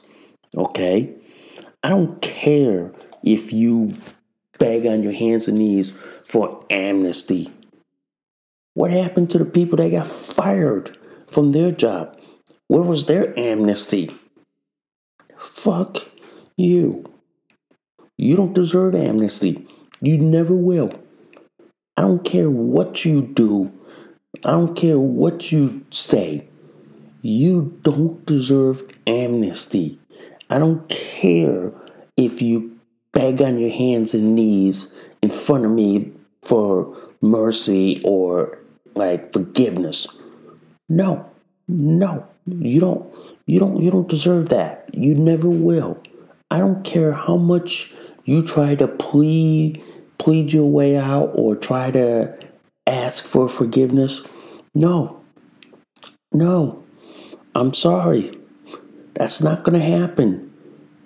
Okay? 0.57 1.13
I 1.83 1.89
don't 1.89 2.21
care 2.21 2.93
if 3.23 3.53
you 3.53 3.95
beg 4.61 4.85
on 4.85 5.03
your 5.03 5.13
hands 5.23 5.47
and 5.47 5.57
knees 5.57 5.91
for 5.91 6.63
amnesty 6.69 7.51
what 8.73 8.91
happened 8.91 9.29
to 9.31 9.37
the 9.37 9.45
people 9.45 9.77
that 9.77 9.91
got 9.91 10.07
fired 10.07 10.97
from 11.27 11.51
their 11.51 11.71
job? 11.71 12.17
Where 12.67 12.83
was 12.83 13.05
their 13.05 13.37
amnesty? 13.37 14.15
Fuck 15.37 16.07
you. 16.55 17.03
You 18.17 18.37
don't 18.37 18.53
deserve 18.53 18.95
amnesty. 18.95 19.67
You 19.99 20.17
never 20.17 20.55
will. 20.55 20.97
I 21.97 22.03
don't 22.03 22.23
care 22.23 22.49
what 22.49 23.03
you 23.03 23.21
do. 23.21 23.73
I 24.45 24.51
don't 24.51 24.75
care 24.75 24.99
what 24.99 25.51
you 25.51 25.85
say. 25.89 26.47
You 27.21 27.77
don't 27.83 28.25
deserve 28.25 28.83
amnesty. 29.05 29.99
I 30.49 30.59
don't 30.59 30.87
care 30.87 31.73
if 32.15 32.41
you 32.41 32.79
beg 33.13 33.41
on 33.41 33.59
your 33.59 33.71
hands 33.71 34.13
and 34.13 34.35
knees 34.35 34.93
in 35.21 35.29
front 35.29 35.65
of 35.65 35.71
me 35.71 36.11
for 36.43 36.95
mercy 37.21 38.01
or 38.03 38.57
like 38.95 39.31
forgiveness. 39.33 40.07
No, 40.89 41.29
no, 41.67 42.27
you 42.45 42.79
don't. 42.79 43.13
You 43.45 43.59
don't. 43.59 43.81
You 43.81 43.91
don't 43.91 44.07
deserve 44.09 44.49
that. 44.49 44.89
You 44.93 45.15
never 45.15 45.49
will. 45.49 46.01
I 46.49 46.59
don't 46.59 46.83
care 46.83 47.13
how 47.13 47.37
much 47.37 47.93
you 48.25 48.41
try 48.41 48.75
to 48.75 48.87
plead, 48.87 49.83
plead 50.17 50.53
your 50.53 50.69
way 50.69 50.97
out, 50.97 51.31
or 51.33 51.55
try 51.55 51.91
to 51.91 52.37
ask 52.87 53.23
for 53.25 53.49
forgiveness. 53.49 54.27
No, 54.75 55.21
no. 56.31 56.83
I'm 57.55 57.73
sorry. 57.73 58.37
That's 59.15 59.41
not 59.41 59.63
going 59.63 59.79
to 59.79 59.85
happen. 59.85 60.50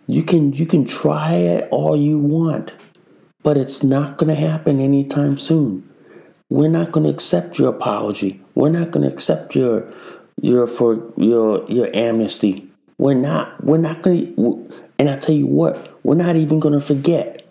You 0.07 0.23
can 0.23 0.53
you 0.53 0.65
can 0.65 0.85
try 0.85 1.33
it 1.33 1.67
all 1.71 1.97
you 1.97 2.19
want, 2.19 2.75
but 3.43 3.57
it's 3.57 3.83
not 3.83 4.17
going 4.17 4.29
to 4.29 4.39
happen 4.39 4.79
anytime 4.79 5.37
soon. 5.37 5.89
We're 6.49 6.69
not 6.69 6.91
going 6.91 7.05
to 7.05 7.09
accept 7.09 7.57
your 7.57 7.69
apology. 7.69 8.39
We're 8.53 8.69
not 8.69 8.91
going 8.91 9.07
to 9.07 9.13
accept 9.13 9.55
your 9.55 9.91
your 10.41 10.67
for 10.67 11.11
your 11.17 11.65
your 11.69 11.89
amnesty. 11.95 12.69
We're 12.97 13.15
not. 13.15 13.63
We're 13.63 13.77
not 13.77 14.03
going. 14.03 14.71
And 14.99 15.09
I 15.09 15.17
tell 15.17 15.35
you 15.35 15.47
what, 15.47 15.99
we're 16.03 16.15
not 16.15 16.35
even 16.35 16.59
going 16.59 16.79
to 16.79 16.85
forget. 16.85 17.45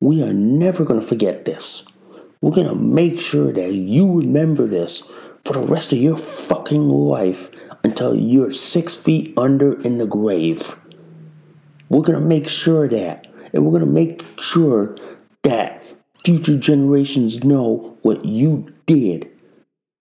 We 0.00 0.22
are 0.22 0.32
never 0.32 0.84
going 0.84 1.00
to 1.00 1.06
forget 1.06 1.44
this. 1.44 1.84
We're 2.40 2.52
going 2.52 2.68
to 2.68 2.76
make 2.76 3.20
sure 3.20 3.52
that 3.52 3.72
you 3.72 4.20
remember 4.20 4.66
this 4.66 5.02
for 5.44 5.54
the 5.54 5.62
rest 5.62 5.92
of 5.92 5.98
your 5.98 6.16
fucking 6.16 6.88
life 6.88 7.50
until 7.82 8.14
you're 8.14 8.52
six 8.52 8.96
feet 8.96 9.36
under 9.36 9.80
in 9.82 9.98
the 9.98 10.06
grave. 10.06 10.74
We're 11.88 12.02
going 12.02 12.20
to 12.20 12.24
make 12.24 12.48
sure 12.48 12.88
that, 12.88 13.26
and 13.52 13.64
we're 13.64 13.78
going 13.78 13.80
to 13.80 13.86
make 13.86 14.24
sure 14.40 14.96
that 15.42 15.84
future 16.24 16.58
generations 16.58 17.44
know 17.44 17.96
what 18.02 18.24
you 18.24 18.68
did. 18.86 19.30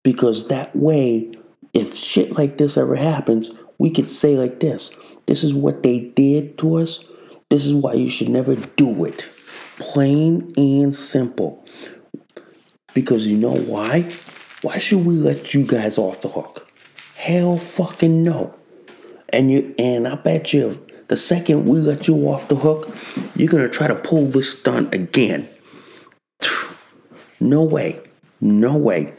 Because 0.04 0.48
that 0.48 0.76
way, 0.76 1.32
if 1.74 1.96
shit 1.96 2.34
like 2.38 2.58
this 2.58 2.78
ever 2.78 2.96
happens, 2.96 3.52
we 3.78 3.92
could 3.92 4.10
say 4.10 4.36
like 4.38 4.60
this 4.60 4.92
this 5.28 5.44
is 5.44 5.54
what 5.54 5.84
they 5.84 6.00
did 6.00 6.58
to 6.60 6.76
us. 6.76 7.04
This 7.50 7.66
is 7.66 7.76
why 7.76 7.94
you 7.94 8.10
should 8.10 8.30
never 8.30 8.56
do 8.56 9.06
it. 9.06 9.30
Plain 9.78 10.54
and 10.58 10.96
simple. 10.96 11.66
Because 12.94 13.28
you 13.28 13.38
know 13.38 13.56
why? 13.56 14.10
Why 14.62 14.80
should 14.80 15.06
we 15.06 15.16
let 15.16 15.54
you 15.54 15.66
guys 15.66 15.98
off 15.98 16.22
the 16.22 16.30
hook? 16.30 16.68
Hell 17.16 17.58
fucking 17.58 18.24
no. 18.24 18.56
And 19.30 19.52
you 19.52 19.76
and 19.78 20.08
I 20.08 20.16
bet 20.16 20.54
you 20.54 20.84
the 21.08 21.18
second 21.18 21.66
we 21.66 21.80
let 21.80 22.08
you 22.08 22.16
off 22.30 22.48
the 22.48 22.56
hook, 22.56 22.96
you're 23.36 23.50
gonna 23.50 23.70
try 23.70 23.88
to 23.88 23.96
pull 23.96 24.26
this 24.26 24.58
stunt 24.58 24.94
again. 24.94 25.48
No 27.40 27.64
way. 27.64 28.02
No 28.42 28.78
way. 28.78 29.14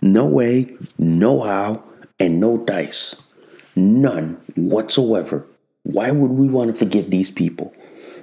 No 0.00 0.26
way. 0.26 0.76
No 0.98 1.42
how. 1.42 1.82
And 2.18 2.40
no 2.40 2.58
dice. 2.58 3.30
None 3.74 4.40
whatsoever. 4.54 5.46
Why 5.82 6.10
would 6.10 6.30
we 6.30 6.48
want 6.48 6.70
to 6.70 6.74
forgive 6.74 7.10
these 7.10 7.30
people? 7.30 7.74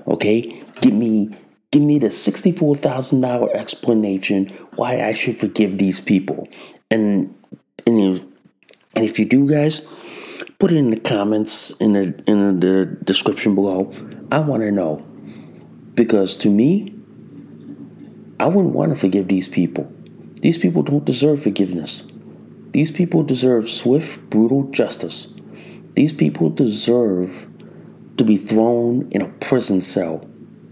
Okay? 0.07 0.63
Give 0.81 0.93
me 0.93 1.29
give 1.71 1.81
me 1.81 1.97
the 1.97 2.07
$64,000 2.07 3.49
explanation 3.55 4.47
why 4.75 5.01
I 5.01 5.13
should 5.13 5.39
forgive 5.39 5.77
these 5.77 5.99
people. 5.99 6.47
And 6.91 7.33
and 7.87 8.25
and 8.95 9.05
if 9.05 9.17
you 9.17 9.25
do 9.25 9.49
guys, 9.49 9.87
put 10.63 10.71
it 10.71 10.77
in 10.77 10.91
the 10.91 10.99
comments 10.99 11.71
in 11.81 11.91
the 11.91 12.23
in 12.25 12.61
the 12.61 12.85
description 13.03 13.53
below. 13.53 13.91
I 14.31 14.39
want 14.39 14.63
to 14.63 14.71
know 14.71 15.05
because 15.93 16.37
to 16.37 16.49
me, 16.49 16.95
I 18.39 18.47
wouldn't 18.47 18.73
want 18.73 18.93
to 18.93 18.95
forgive 18.95 19.27
these 19.27 19.49
people. 19.49 19.91
These 20.39 20.57
people 20.57 20.81
don't 20.81 21.03
deserve 21.03 21.43
forgiveness. 21.43 22.03
These 22.71 22.93
people 22.93 23.23
deserve 23.23 23.67
swift, 23.67 24.29
brutal 24.29 24.63
justice. 24.71 25.33
These 25.95 26.13
people 26.13 26.49
deserve 26.49 27.45
to 28.15 28.23
be 28.23 28.37
thrown 28.37 29.11
in 29.11 29.21
a 29.21 29.27
prison 29.27 29.81
cell, 29.81 30.25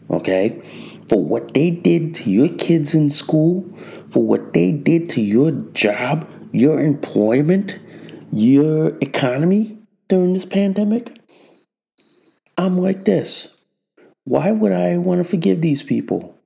okay? 0.10 0.62
For 1.10 1.21
what 1.21 1.54
they 1.54 1.69
did 1.69 2.13
to 2.13 2.30
your 2.30 2.47
kids 2.47 2.95
in 2.95 3.10
school, 3.10 3.69
for 4.08 4.23
what 4.23 4.54
they 4.54 4.71
did 4.71 5.10
to 5.10 5.21
your 5.21 5.51
job, 5.73 6.30
your 6.54 6.80
employment, 6.80 7.77
your 8.32 8.97
economy 8.99 9.80
during 10.12 10.34
this 10.34 10.43
pandemic, 10.43 11.17
I'm 12.58 12.78
like 12.78 13.06
this. 13.06 13.56
Why 14.26 14.52
would 14.52 14.74
I 14.74 14.97
want 14.97 15.19
to 15.19 15.24
forgive 15.24 15.62
these 15.62 15.84
people? 15.84 16.38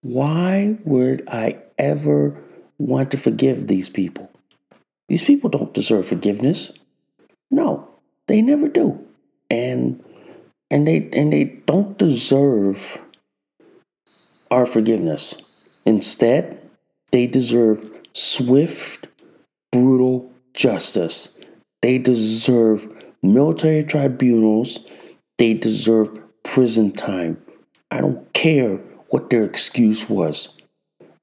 Why 0.00 0.76
would 0.84 1.22
I 1.28 1.58
ever 1.78 2.36
want 2.78 3.12
to 3.12 3.16
forgive 3.16 3.68
these 3.68 3.88
people? 3.88 4.28
These 5.08 5.22
people 5.22 5.50
don't 5.50 5.72
deserve 5.72 6.08
forgiveness. 6.08 6.72
No, 7.48 7.88
they 8.26 8.42
never 8.42 8.66
do. 8.66 9.06
And 9.48 10.02
and 10.68 10.88
they 10.88 11.08
and 11.12 11.32
they 11.32 11.44
don't 11.44 11.96
deserve 11.96 13.00
our 14.50 14.66
forgiveness. 14.66 15.36
Instead, 15.86 16.58
they 17.12 17.28
deserve 17.28 17.88
swift, 18.14 19.06
brutal 19.70 20.32
justice. 20.54 21.39
They 21.82 21.98
deserve 21.98 22.86
military 23.22 23.84
tribunals. 23.84 24.80
They 25.38 25.54
deserve 25.54 26.20
prison 26.42 26.92
time. 26.92 27.40
I 27.90 28.00
don't 28.00 28.32
care 28.32 28.76
what 29.08 29.30
their 29.30 29.44
excuse 29.44 30.08
was. 30.08 30.48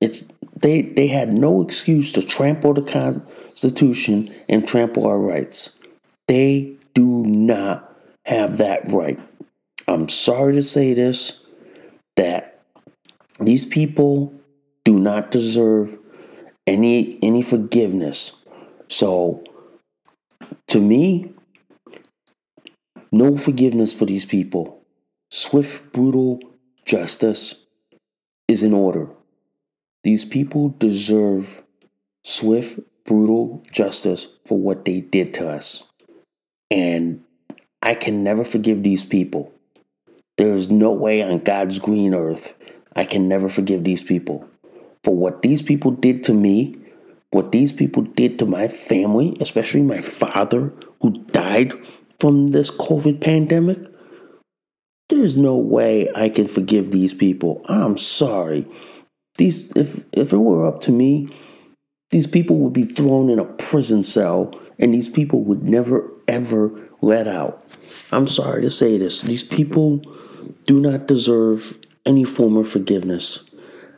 It's 0.02 0.24
they 0.56 0.82
they 0.82 1.08
had 1.08 1.34
no 1.34 1.62
excuse 1.62 2.12
to 2.14 2.22
trample 2.22 2.74
the 2.74 2.82
Constitution 2.82 4.34
and 4.50 4.68
trample 4.68 5.08
our 5.08 5.20
rights. 5.20 5.80
They 6.28 6.76
do 6.94 7.26
not 7.26 7.96
have 8.26 8.58
that 8.58 8.92
right. 8.92 9.20
I'm 9.88 10.10
sorry 10.10 10.54
to 10.54 10.64
say 10.64 10.94
this 10.94 11.46
that 12.16 12.62
these 13.40 13.66
people 13.66 14.34
do 14.84 15.00
not 15.00 15.32
deserve 15.32 15.98
any 16.66 17.18
any 17.22 17.42
forgiveness. 17.42 18.34
So 18.90 19.44
to 20.68 20.80
me, 20.80 21.32
no 23.12 23.38
forgiveness 23.38 23.94
for 23.94 24.06
these 24.06 24.26
people. 24.26 24.82
Swift, 25.32 25.92
brutal 25.94 26.40
justice 26.86 27.56
is 28.48 28.64
in 28.64 28.74
order. 28.74 29.10
These 30.04 30.26
people 30.26 30.70
deserve 30.78 31.64
swift, 32.24 32.80
brutal 33.06 33.64
justice 33.72 34.28
for 34.46 34.58
what 34.58 34.86
they 34.86 35.02
did 35.02 35.34
to 35.36 35.50
us. 35.50 35.84
And 36.72 37.24
I 37.82 37.96
can 37.96 38.24
never 38.24 38.44
forgive 38.44 38.84
these 38.84 39.04
people. 39.04 39.52
There 40.38 40.54
is 40.54 40.70
no 40.70 40.94
way 40.94 41.22
on 41.24 41.40
God's 41.40 41.80
green 41.80 42.14
earth 42.14 42.54
I 42.98 43.06
can 43.06 43.28
never 43.28 43.48
forgive 43.48 43.84
these 43.84 44.04
people. 44.04 44.50
For 45.04 45.16
what 45.16 45.44
these 45.44 45.62
people 45.62 45.92
did 45.92 46.24
to 46.24 46.34
me, 46.34 46.76
what 47.32 47.52
these 47.52 47.72
people 47.72 48.04
did 48.04 48.40
to 48.40 48.46
my 48.46 48.68
family, 48.68 49.36
especially 49.40 49.82
my 49.82 50.02
father 50.02 50.74
who 51.02 51.12
died 51.32 51.74
from 52.20 52.48
this 52.48 52.72
COVID 52.72 53.22
pandemic, 53.22 53.80
there's 55.10 55.38
no 55.38 55.58
way 55.58 56.10
I 56.16 56.30
can 56.30 56.48
forgive 56.48 56.92
these 56.92 57.14
people. 57.14 57.62
I'm 57.66 57.98
sorry. 57.98 58.68
These 59.38 59.76
if 59.76 60.06
if 60.12 60.34
it 60.34 60.38
were 60.38 60.66
up 60.66 60.80
to 60.82 60.92
me, 60.92 61.30
these 62.12 62.28
people 62.28 62.60
would 62.60 62.74
be 62.74 62.84
thrown 62.84 63.30
in 63.30 63.40
a 63.40 63.46
prison 63.46 64.04
cell 64.04 64.54
and 64.80 64.94
these 64.94 65.10
people 65.10 65.44
would 65.46 65.64
never 65.64 66.12
ever 66.28 66.72
let 67.02 67.28
out. 67.28 67.64
I'm 68.12 68.28
sorry 68.28 68.62
to 68.64 68.70
say 68.70 68.98
this. 68.98 69.22
These 69.22 69.44
people 69.44 70.02
do 70.66 70.80
not 70.80 71.08
deserve 71.08 71.78
any 72.06 72.24
form 72.24 72.58
of 72.58 72.68
forgiveness. 72.68 73.50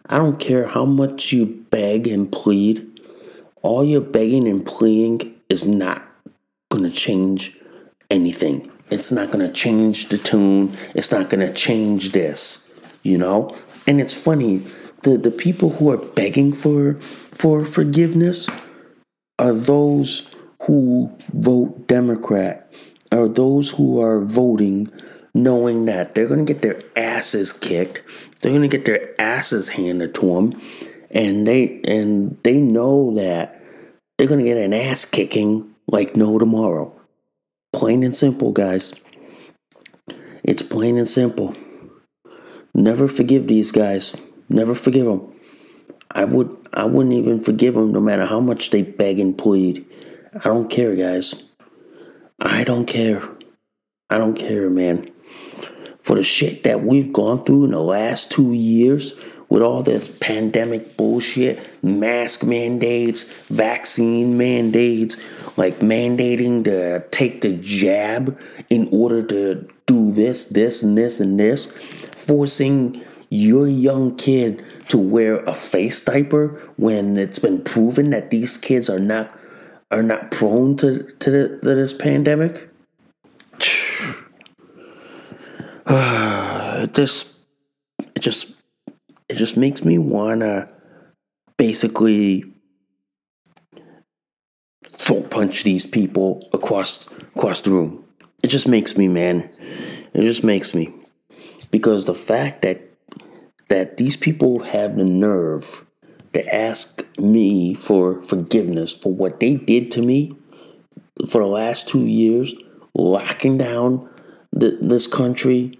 I 0.07 0.17
don't 0.17 0.39
care 0.39 0.67
how 0.67 0.85
much 0.85 1.31
you 1.31 1.45
beg 1.45 2.07
and 2.07 2.31
plead. 2.31 2.88
All 3.61 3.83
your 3.83 4.01
begging 4.01 4.47
and 4.47 4.65
pleading 4.65 5.35
is 5.49 5.67
not 5.67 6.07
going 6.71 6.83
to 6.83 6.89
change 6.89 7.57
anything. 8.09 8.71
It's 8.89 9.11
not 9.11 9.31
going 9.31 9.45
to 9.45 9.53
change 9.53 10.09
the 10.09 10.17
tune. 10.17 10.75
It's 10.95 11.11
not 11.11 11.29
going 11.29 11.45
to 11.45 11.53
change 11.53 12.11
this, 12.11 12.69
you 13.03 13.17
know? 13.17 13.55
And 13.85 13.99
it's 13.99 14.13
funny, 14.13 14.63
the, 15.03 15.17
the 15.17 15.31
people 15.31 15.71
who 15.71 15.91
are 15.91 15.97
begging 15.97 16.53
for 16.53 16.95
for 16.99 17.65
forgiveness 17.65 18.49
are 19.37 19.53
those 19.53 20.33
who 20.63 21.15
vote 21.33 21.87
Democrat, 21.87 22.73
are 23.11 23.27
those 23.27 23.71
who 23.71 24.01
are 24.01 24.19
voting 24.19 24.91
knowing 25.33 25.85
that 25.85 26.15
they're 26.15 26.27
going 26.27 26.45
to 26.45 26.53
get 26.53 26.61
their 26.61 26.81
asses 26.95 27.53
kicked, 27.53 28.01
they're 28.41 28.51
going 28.51 28.67
to 28.67 28.67
get 28.67 28.85
their 28.85 29.19
asses 29.21 29.69
handed 29.69 30.13
to 30.15 30.33
them, 30.33 30.61
and 31.11 31.47
they 31.47 31.81
and 31.83 32.37
they 32.43 32.57
know 32.57 33.15
that 33.15 33.61
they're 34.17 34.27
to 34.27 34.43
get 34.43 34.57
an 34.57 34.73
ass 34.73 35.05
kicking 35.05 35.73
like 35.87 36.15
no 36.15 36.37
tomorrow. 36.37 36.93
Plain 37.73 38.03
and 38.03 38.15
simple, 38.15 38.51
guys. 38.51 38.93
It's 40.43 40.61
plain 40.61 40.97
and 40.97 41.07
simple. 41.07 41.55
Never 42.73 43.07
forgive 43.07 43.47
these 43.47 43.71
guys. 43.71 44.15
Never 44.49 44.75
forgive 44.75 45.05
them. 45.05 45.33
I 46.11 46.25
would 46.25 46.55
I 46.73 46.85
wouldn't 46.85 47.13
even 47.13 47.39
forgive 47.39 47.75
them 47.75 47.91
no 47.91 47.99
matter 47.99 48.25
how 48.25 48.39
much 48.39 48.69
they 48.69 48.81
beg 48.81 49.19
and 49.19 49.37
plead. 49.37 49.85
I 50.33 50.39
don't 50.39 50.69
care, 50.69 50.95
guys. 50.95 51.51
I 52.39 52.63
don't 52.63 52.85
care. 52.85 53.21
I 54.09 54.17
don't 54.17 54.35
care, 54.35 54.69
man. 54.69 55.11
For 56.01 56.15
the 56.15 56.23
shit 56.23 56.63
that 56.63 56.81
we've 56.81 57.13
gone 57.13 57.43
through 57.43 57.65
in 57.65 57.71
the 57.71 57.81
last 57.81 58.31
two 58.31 58.53
years 58.53 59.13
with 59.49 59.62
all 59.63 59.83
this 59.83 60.09
pandemic 60.09 60.95
bullshit, 60.95 61.59
mask 61.83 62.43
mandates, 62.43 63.33
vaccine 63.47 64.38
mandates, 64.38 65.17
like 65.57 65.79
mandating 65.79 66.63
to 66.63 67.05
take 67.09 67.41
the 67.41 67.51
jab 67.53 68.39
in 68.69 68.88
order 68.91 69.23
to 69.23 69.67
do 69.88 70.12
this, 70.12 70.45
this, 70.45 70.83
and 70.83 70.97
this, 70.97 71.19
and 71.19 71.39
this, 71.39 71.65
forcing 72.15 73.03
your 73.29 73.67
young 73.67 74.15
kid 74.15 74.63
to 74.88 74.97
wear 74.97 75.43
a 75.45 75.53
face 75.53 76.01
diaper 76.01 76.49
when 76.77 77.17
it's 77.17 77.39
been 77.39 77.63
proven 77.63 78.09
that 78.12 78.29
these 78.31 78.57
kids 78.57 78.89
are 78.89 78.99
not 78.99 79.35
are 79.91 80.03
not 80.03 80.29
prone 80.31 80.75
to 80.77 81.03
to, 81.19 81.31
the, 81.31 81.59
to 81.59 81.75
this 81.75 81.93
pandemic. 81.93 82.69
just 86.93 87.38
it 88.15 88.19
just 88.19 88.58
it 89.29 89.35
just 89.35 89.55
makes 89.55 89.85
me 89.85 89.97
wanna 89.97 90.69
basically 91.57 92.43
throat 94.97 95.29
punch 95.29 95.63
these 95.63 95.85
people 95.85 96.47
across 96.53 97.09
across 97.35 97.61
the 97.61 97.71
room. 97.71 98.03
It 98.43 98.47
just 98.47 98.67
makes 98.67 98.97
me 98.97 99.07
man. 99.07 99.49
It 100.13 100.21
just 100.21 100.43
makes 100.43 100.73
me 100.73 100.93
because 101.71 102.05
the 102.05 102.15
fact 102.15 102.63
that 102.63 102.81
that 103.69 103.97
these 103.97 104.17
people 104.17 104.59
have 104.59 104.97
the 104.97 105.05
nerve 105.05 105.85
to 106.33 106.55
ask 106.55 107.05
me 107.19 107.73
for 107.73 108.21
forgiveness 108.23 108.93
for 108.93 109.13
what 109.13 109.39
they 109.39 109.55
did 109.55 109.91
to 109.91 110.01
me 110.01 110.31
for 111.27 111.41
the 111.41 111.47
last 111.47 111.87
two 111.87 112.05
years, 112.05 112.53
locking 112.93 113.57
down 113.57 114.09
the, 114.51 114.77
this 114.81 115.07
country, 115.07 115.78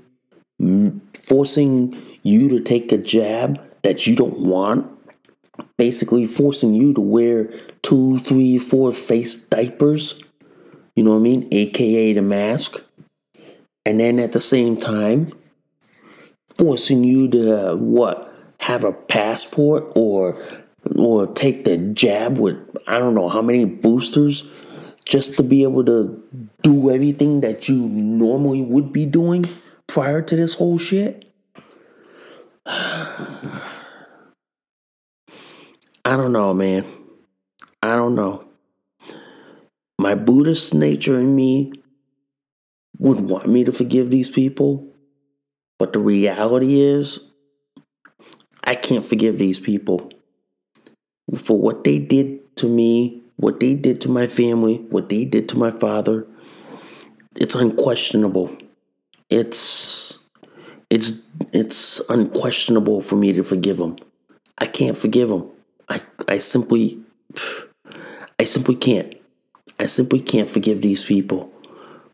forcing 1.14 1.96
you 2.24 2.50
to 2.50 2.60
take 2.60 2.92
a 2.92 2.98
jab 2.98 3.66
that 3.84 4.08
you 4.08 4.16
don't 4.16 4.40
want, 4.40 4.90
basically 5.78 6.28
forcing 6.28 6.74
you 6.74 6.94
to 6.94 7.02
wear 7.02 7.46
two, 7.82 8.18
three, 8.20 8.58
four 8.58 8.94
face 8.94 9.36
diapers, 9.36 10.22
you 10.96 11.04
know 11.04 11.12
what 11.12 11.20
I 11.20 11.22
mean? 11.22 11.48
AKA 11.52 12.14
the 12.14 12.22
mask. 12.22 12.84
And 13.86 14.00
then 14.00 14.20
at 14.20 14.34
the 14.34 14.40
same 14.42 14.76
time, 14.76 15.28
forcing 16.58 17.04
you 17.04 17.30
to, 17.30 17.76
what? 17.76 18.30
have 18.60 18.84
a 18.84 18.92
passport 18.92 19.92
or 19.96 20.36
or 20.96 21.28
take 21.28 21.64
the 21.64 21.78
jab 21.78 22.38
with 22.38 22.58
I 22.88 23.00
don't 23.00 23.16
know 23.16 23.30
how 23.30 23.42
many 23.42 23.66
boosters 23.66 24.66
just 25.06 25.36
to 25.38 25.44
be 25.44 25.64
able 25.64 25.84
to 25.86 26.24
do 26.62 26.92
everything 26.92 27.42
that 27.42 27.68
you 27.68 27.76
normally 27.90 28.62
would 28.62 28.94
be 28.94 29.06
doing 29.06 29.46
prior 29.90 30.22
to 30.22 30.36
this 30.36 30.54
whole 30.54 30.78
shit? 30.78 31.26
I 32.66 33.26
don't 36.06 36.32
know, 36.32 36.54
man. 36.54 36.86
I 37.84 37.96
don't 37.96 38.16
know. 38.16 38.46
My 39.98 40.16
Buddhist 40.16 40.74
nature 40.74 41.20
in 41.20 41.36
me 41.36 41.74
would 42.98 43.20
want 43.20 43.48
me 43.48 43.64
to 43.66 43.72
forgive 43.72 44.10
these 44.12 44.30
people, 44.30 44.88
but 45.78 45.92
the 45.94 46.00
reality 46.00 46.80
is 46.80 47.32
I 48.64 48.76
can't 48.76 49.06
forgive 49.06 49.38
these 49.38 49.60
people 49.60 50.12
for 51.36 51.60
what 51.60 51.84
they 51.84 52.00
did 52.00 52.56
to 52.58 52.68
me, 52.68 53.24
what 53.38 53.60
they 53.60 53.74
did 53.74 54.02
to 54.02 54.10
my 54.10 54.28
family, 54.28 54.78
what 54.90 55.10
they 55.10 55.26
did 55.26 55.50
to 55.50 55.58
my 55.58 55.72
father. 55.72 56.28
It's 57.36 57.56
unquestionable. 57.56 58.56
It's 59.30 60.20
it's 60.90 61.28
it's 61.52 62.00
unquestionable 62.10 63.02
for 63.02 63.16
me 63.16 63.34
to 63.34 63.44
forgive 63.44 63.78
them. 63.78 63.98
I 64.58 64.66
can't 64.66 64.98
forgive 64.98 65.30
them. 65.30 65.50
I 65.88 66.02
I 66.28 66.38
simply 66.40 67.00
I 68.40 68.44
simply 68.44 68.76
can't. 68.76 69.16
I 69.80 69.86
simply 69.86 70.20
can't 70.20 70.50
forgive 70.50 70.82
these 70.82 71.06
people 71.06 71.52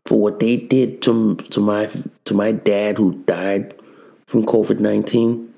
for 0.04 0.20
what 0.20 0.40
they 0.40 0.56
did 0.56 1.02
to 1.02 1.36
to 1.36 1.60
my 1.60 1.88
to 2.24 2.34
my 2.34 2.52
dad 2.52 2.98
who 2.98 3.14
died 3.24 3.74
from 4.26 4.44
COVID 4.44 4.78
nineteen. 4.80 5.54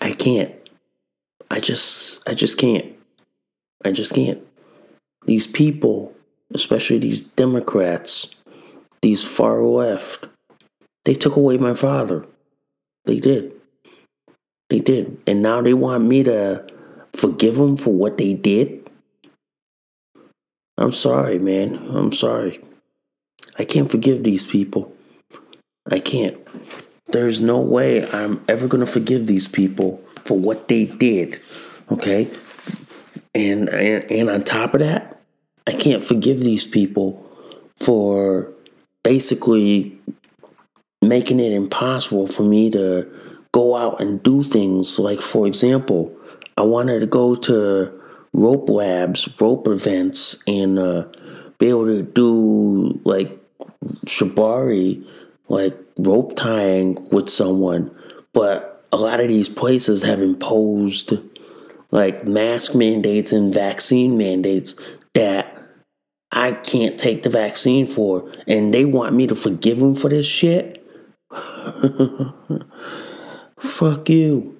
I 0.00 0.12
can't. 0.12 0.52
I 1.50 1.60
just 1.60 2.28
I 2.28 2.34
just 2.34 2.58
can't. 2.58 2.86
I 3.84 3.92
just 3.92 4.14
can't. 4.14 4.40
These 5.26 5.46
people, 5.46 6.14
especially 6.54 6.98
these 6.98 7.22
Democrats, 7.22 8.34
these 9.00 9.24
far 9.24 9.62
left, 9.62 10.26
they 11.04 11.14
took 11.14 11.36
away 11.36 11.58
my 11.58 11.74
father. 11.74 12.24
They 13.04 13.18
did. 13.18 13.52
They 14.70 14.80
did. 14.80 15.20
And 15.26 15.42
now 15.42 15.60
they 15.60 15.74
want 15.74 16.04
me 16.04 16.22
to 16.24 16.66
forgive 17.14 17.56
them 17.56 17.76
for 17.76 17.92
what 17.92 18.18
they 18.18 18.34
did. 18.34 18.88
I'm 20.78 20.92
sorry, 20.92 21.38
man. 21.38 21.74
I'm 21.90 22.12
sorry. 22.12 22.60
I 23.58 23.64
can't 23.64 23.90
forgive 23.90 24.24
these 24.24 24.46
people. 24.46 24.94
I 25.90 25.98
can't. 25.98 26.38
There's 27.08 27.40
no 27.40 27.60
way 27.60 28.08
I'm 28.10 28.42
ever 28.48 28.66
going 28.66 28.84
to 28.84 28.90
forgive 28.90 29.26
these 29.26 29.46
people 29.46 30.02
for 30.24 30.38
what 30.38 30.68
they 30.68 30.86
did. 30.86 31.40
Okay? 31.90 32.30
And, 33.34 33.68
and 33.68 34.10
and 34.10 34.30
on 34.30 34.44
top 34.44 34.74
of 34.74 34.80
that, 34.80 35.20
I 35.66 35.72
can't 35.72 36.04
forgive 36.04 36.40
these 36.40 36.66
people 36.66 37.26
for 37.76 38.48
basically 39.02 39.98
making 41.02 41.40
it 41.40 41.52
impossible 41.52 42.26
for 42.28 42.44
me 42.44 42.70
to 42.70 43.06
go 43.52 43.76
out 43.76 44.00
and 44.00 44.22
do 44.22 44.42
things. 44.42 44.98
Like 44.98 45.20
for 45.20 45.46
example, 45.46 46.16
I 46.56 46.62
wanted 46.62 47.00
to 47.00 47.06
go 47.06 47.34
to 47.34 47.92
rope 48.32 48.68
labs, 48.68 49.28
rope 49.40 49.66
events 49.68 50.42
and 50.46 50.78
uh, 50.78 51.06
be 51.58 51.68
able 51.68 51.86
to 51.86 52.02
do 52.02 53.00
like 53.04 53.38
shibari 54.06 55.04
like 55.48 55.76
rope 55.98 56.34
tying 56.34 56.94
with 57.10 57.28
someone, 57.28 57.94
but 58.32 58.84
a 58.90 58.96
lot 58.96 59.20
of 59.20 59.28
these 59.28 59.48
places 59.48 60.02
have 60.02 60.20
imposed 60.22 61.12
like 61.90 62.26
mask 62.26 62.74
mandates 62.74 63.32
and 63.32 63.52
vaccine 63.52 64.16
mandates 64.16 64.74
that 65.14 65.58
I 66.32 66.52
can't 66.52 66.98
take 66.98 67.22
the 67.22 67.28
vaccine 67.28 67.86
for, 67.86 68.30
and 68.46 68.72
they 68.72 68.86
want 68.86 69.14
me 69.14 69.26
to 69.26 69.34
forgive 69.34 69.78
them 69.78 69.94
for 69.94 70.08
this 70.08 70.26
shit. 70.26 70.81
fuck 73.58 74.08
you. 74.08 74.58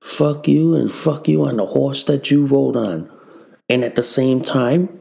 Fuck 0.00 0.48
you 0.48 0.74
and 0.74 0.90
fuck 0.90 1.28
you 1.28 1.44
on 1.44 1.56
the 1.58 1.66
horse 1.66 2.04
that 2.04 2.30
you 2.30 2.44
rode 2.46 2.76
on. 2.76 3.10
And 3.68 3.84
at 3.84 3.94
the 3.94 4.02
same 4.02 4.40
time, 4.40 5.00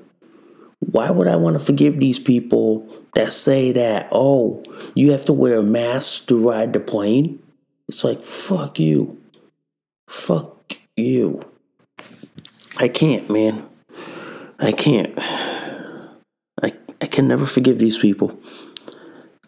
why 0.79 1.09
would 1.11 1.27
I 1.27 1.35
want 1.35 1.55
to 1.55 1.59
forgive 1.59 1.99
these 1.99 2.19
people 2.19 2.87
that 3.13 3.31
say 3.31 3.71
that, 3.71 4.09
oh, 4.11 4.63
you 4.95 5.11
have 5.11 5.25
to 5.25 5.33
wear 5.33 5.57
a 5.57 5.63
mask 5.63 6.27
to 6.27 6.49
ride 6.49 6.73
the 6.73 6.79
plane? 6.79 7.41
It's 7.87 8.03
like, 8.03 8.21
fuck 8.21 8.79
you. 8.79 9.21
Fuck 10.07 10.77
you. 10.95 11.41
I 12.77 12.87
can't, 12.87 13.29
man. 13.29 13.67
I 14.59 14.71
can't. 14.71 15.13
I 15.17 16.73
I 17.01 17.07
can 17.07 17.27
never 17.27 17.45
forgive 17.45 17.79
these 17.79 17.97
people. 17.97 18.39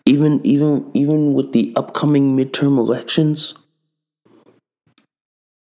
Even 0.05 0.45
even 0.45 0.91
even 0.93 1.33
with 1.33 1.53
the 1.53 1.73
upcoming 1.77 2.35
midterm 2.35 2.77
elections, 2.77 3.53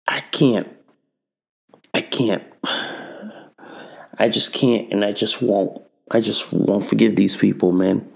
I 0.07 0.21
can't. 0.31 0.67
I 1.93 2.01
can't. 2.01 2.43
I 4.17 4.29
just 4.29 4.53
can't 4.53 4.91
and 4.91 5.05
I 5.05 5.11
just 5.11 5.41
won't. 5.41 5.81
I 6.11 6.21
just 6.21 6.51
won't 6.51 6.83
forgive 6.83 7.15
these 7.15 7.35
people, 7.35 7.71
man. 7.71 8.09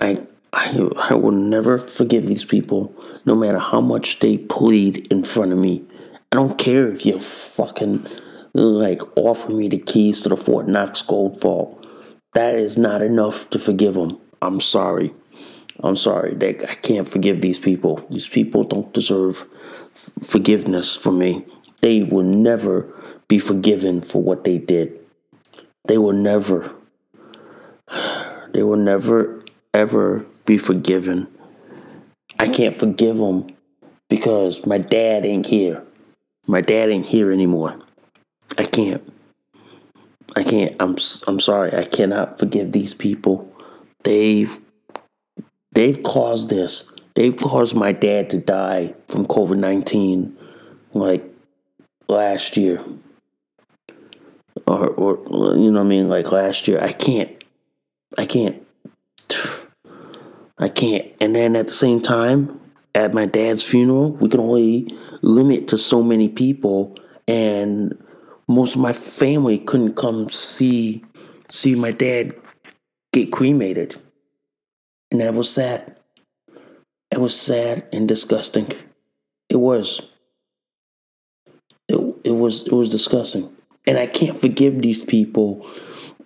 I 0.00 0.26
I 0.52 0.88
I 0.96 1.14
will 1.14 1.32
never 1.32 1.78
forgive 1.78 2.26
these 2.26 2.44
people 2.44 2.94
no 3.24 3.34
matter 3.34 3.58
how 3.58 3.80
much 3.80 4.20
they 4.20 4.36
plead 4.36 5.10
in 5.10 5.24
front 5.24 5.52
of 5.52 5.58
me. 5.58 5.84
I 6.32 6.36
don't 6.36 6.58
care 6.58 6.88
if 6.88 7.06
you 7.06 7.18
fucking 7.18 8.06
like 8.52 9.00
offer 9.16 9.52
me 9.52 9.68
the 9.68 9.78
keys 9.78 10.20
to 10.22 10.28
the 10.28 10.36
Fort 10.36 10.68
Knox 10.68 11.00
gold 11.00 11.40
vault. 11.40 11.86
That 12.34 12.54
is 12.54 12.76
not 12.76 13.00
enough 13.00 13.48
to 13.50 13.58
forgive 13.58 13.94
them. 13.94 14.20
I'm 14.40 14.60
sorry. 14.60 15.12
I'm 15.80 15.96
sorry. 15.96 16.34
They, 16.34 16.50
I 16.50 16.74
can't 16.74 17.06
forgive 17.06 17.40
these 17.40 17.58
people. 17.58 18.06
These 18.10 18.28
people 18.28 18.64
don't 18.64 18.92
deserve 18.92 19.46
forgiveness 20.22 20.96
from 20.96 21.18
me. 21.18 21.44
They 21.80 22.02
will 22.02 22.24
never 22.24 22.86
be 23.28 23.38
forgiven 23.38 24.00
for 24.00 24.22
what 24.22 24.44
they 24.44 24.58
did. 24.58 24.98
They 25.86 25.98
will 25.98 26.12
never, 26.12 26.74
they 28.52 28.62
will 28.62 28.76
never, 28.76 29.44
ever 29.72 30.26
be 30.44 30.58
forgiven. 30.58 31.28
I 32.38 32.48
can't 32.48 32.74
forgive 32.74 33.18
them 33.18 33.56
because 34.08 34.66
my 34.66 34.78
dad 34.78 35.24
ain't 35.24 35.46
here. 35.46 35.82
My 36.46 36.60
dad 36.60 36.90
ain't 36.90 37.06
here 37.06 37.30
anymore. 37.30 37.78
I 38.56 38.64
can't. 38.64 39.02
I 40.34 40.42
can't. 40.42 40.76
I'm 40.80 40.96
I'm 41.26 41.40
sorry. 41.40 41.74
I 41.74 41.84
cannot 41.84 42.38
forgive 42.38 42.72
these 42.72 42.94
people. 42.94 43.47
They've 44.08 44.58
they've 45.72 46.02
caused 46.02 46.48
this. 46.48 46.90
They've 47.14 47.36
caused 47.36 47.76
my 47.76 47.92
dad 47.92 48.30
to 48.30 48.38
die 48.38 48.94
from 49.06 49.26
COVID 49.26 49.58
nineteen, 49.58 50.34
like 50.94 51.22
last 52.08 52.56
year, 52.56 52.82
or 54.66 54.88
or 54.88 55.56
you 55.58 55.70
know 55.70 55.80
what 55.80 55.84
I 55.84 55.88
mean, 55.90 56.08
like 56.08 56.32
last 56.32 56.68
year. 56.68 56.82
I 56.82 56.92
can't. 56.92 57.44
I 58.16 58.24
can't. 58.24 58.66
I 60.56 60.70
can't. 60.70 61.04
And 61.20 61.36
then 61.36 61.54
at 61.54 61.66
the 61.66 61.74
same 61.74 62.00
time, 62.00 62.58
at 62.94 63.12
my 63.12 63.26
dad's 63.26 63.62
funeral, 63.62 64.12
we 64.12 64.30
can 64.30 64.40
only 64.40 64.90
limit 65.20 65.68
to 65.68 65.76
so 65.76 66.02
many 66.02 66.30
people, 66.30 66.96
and 67.26 67.92
most 68.48 68.74
of 68.74 68.80
my 68.80 68.94
family 68.94 69.58
couldn't 69.58 69.96
come 69.96 70.30
see 70.30 71.02
see 71.50 71.74
my 71.74 71.92
dad 71.92 72.34
get 73.18 73.32
cremated, 73.32 73.96
and 75.10 75.20
that 75.20 75.34
was 75.34 75.50
sad. 75.50 75.96
It 77.10 77.20
was 77.20 77.38
sad 77.38 77.86
and 77.92 78.06
disgusting. 78.06 78.72
It 79.48 79.56
was. 79.56 80.02
It, 81.88 81.96
it 82.24 82.32
was 82.32 82.66
it 82.66 82.72
was 82.72 82.90
disgusting, 82.90 83.50
and 83.86 83.98
I 83.98 84.06
can't 84.06 84.38
forgive 84.38 84.82
these 84.82 85.04
people 85.04 85.66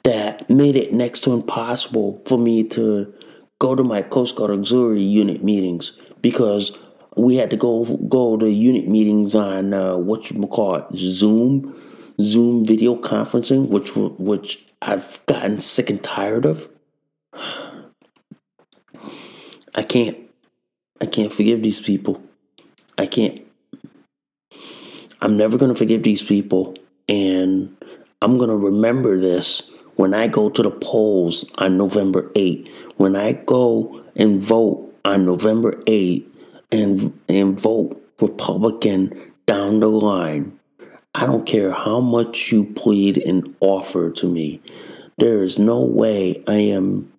that 0.05 0.51
made 0.51 0.75
it 0.77 0.93
next 0.93 1.21
to 1.21 1.33
impossible 1.33 2.21
for 2.27 2.37
me 2.37 2.65
to 2.65 3.15
go 3.61 3.77
to 3.77 3.85
my 3.85 4.03
Coast 4.03 4.35
Guard 4.35 4.51
Auxiliary 4.51 5.03
unit 5.03 5.45
meetings 5.45 5.93
because 6.21 6.77
we 7.17 7.37
had 7.37 7.51
to 7.51 7.57
go 7.57 7.85
go 8.09 8.37
to 8.37 8.51
unit 8.51 8.89
meetings 8.89 9.37
on 9.37 9.73
uh, 9.73 9.97
what 9.97 10.31
you 10.31 10.41
call 10.49 10.77
it, 10.77 10.87
Zoom, 10.97 11.81
Zoom 12.21 12.65
video 12.65 12.97
conferencing, 12.97 13.69
which 13.69 13.95
which 13.95 14.67
I've 14.83 15.25
gotten 15.27 15.59
sick 15.59 15.91
and 15.91 16.03
tired 16.03 16.45
of. 16.45 16.69
I 19.75 19.83
can't, 19.83 20.19
I 21.01 21.07
can't 21.07 21.33
forgive 21.33 21.63
these 21.63 21.81
people. 21.81 22.23
I 22.99 23.07
can't. 23.07 23.41
I'm 25.21 25.37
never 25.37 25.57
gonna 25.57 25.75
forgive 25.75 26.03
these 26.03 26.23
people, 26.23 26.75
and 27.09 27.77
I'm 28.21 28.39
gonna 28.39 28.57
remember 28.57 29.19
this 29.19 29.71
when 29.97 30.15
I 30.15 30.27
go 30.27 30.49
to 30.51 30.63
the 30.63 30.71
polls 30.71 31.45
on 31.59 31.77
November 31.77 32.31
8th, 32.31 32.69
when 32.97 33.15
I 33.15 33.33
go 33.33 34.03
and 34.17 34.41
vote 34.41 34.93
on 35.05 35.27
November 35.27 35.77
8th 35.83 36.27
and, 36.71 37.21
and 37.29 37.61
vote 37.61 38.03
Republican 38.21 39.33
down 39.47 39.81
the 39.81 39.89
line, 39.89 40.59
I 41.15 41.27
don't 41.27 41.47
care 41.47 41.73
how 41.73 42.01
much 42.01 42.51
you 42.51 42.65
plead 42.65 43.19
and 43.19 43.55
offer 43.61 44.11
to 44.11 44.27
me, 44.27 44.61
there 45.19 45.43
is 45.43 45.59
no 45.59 45.85
way 45.85 46.43
I 46.49 46.55
am 46.55 47.12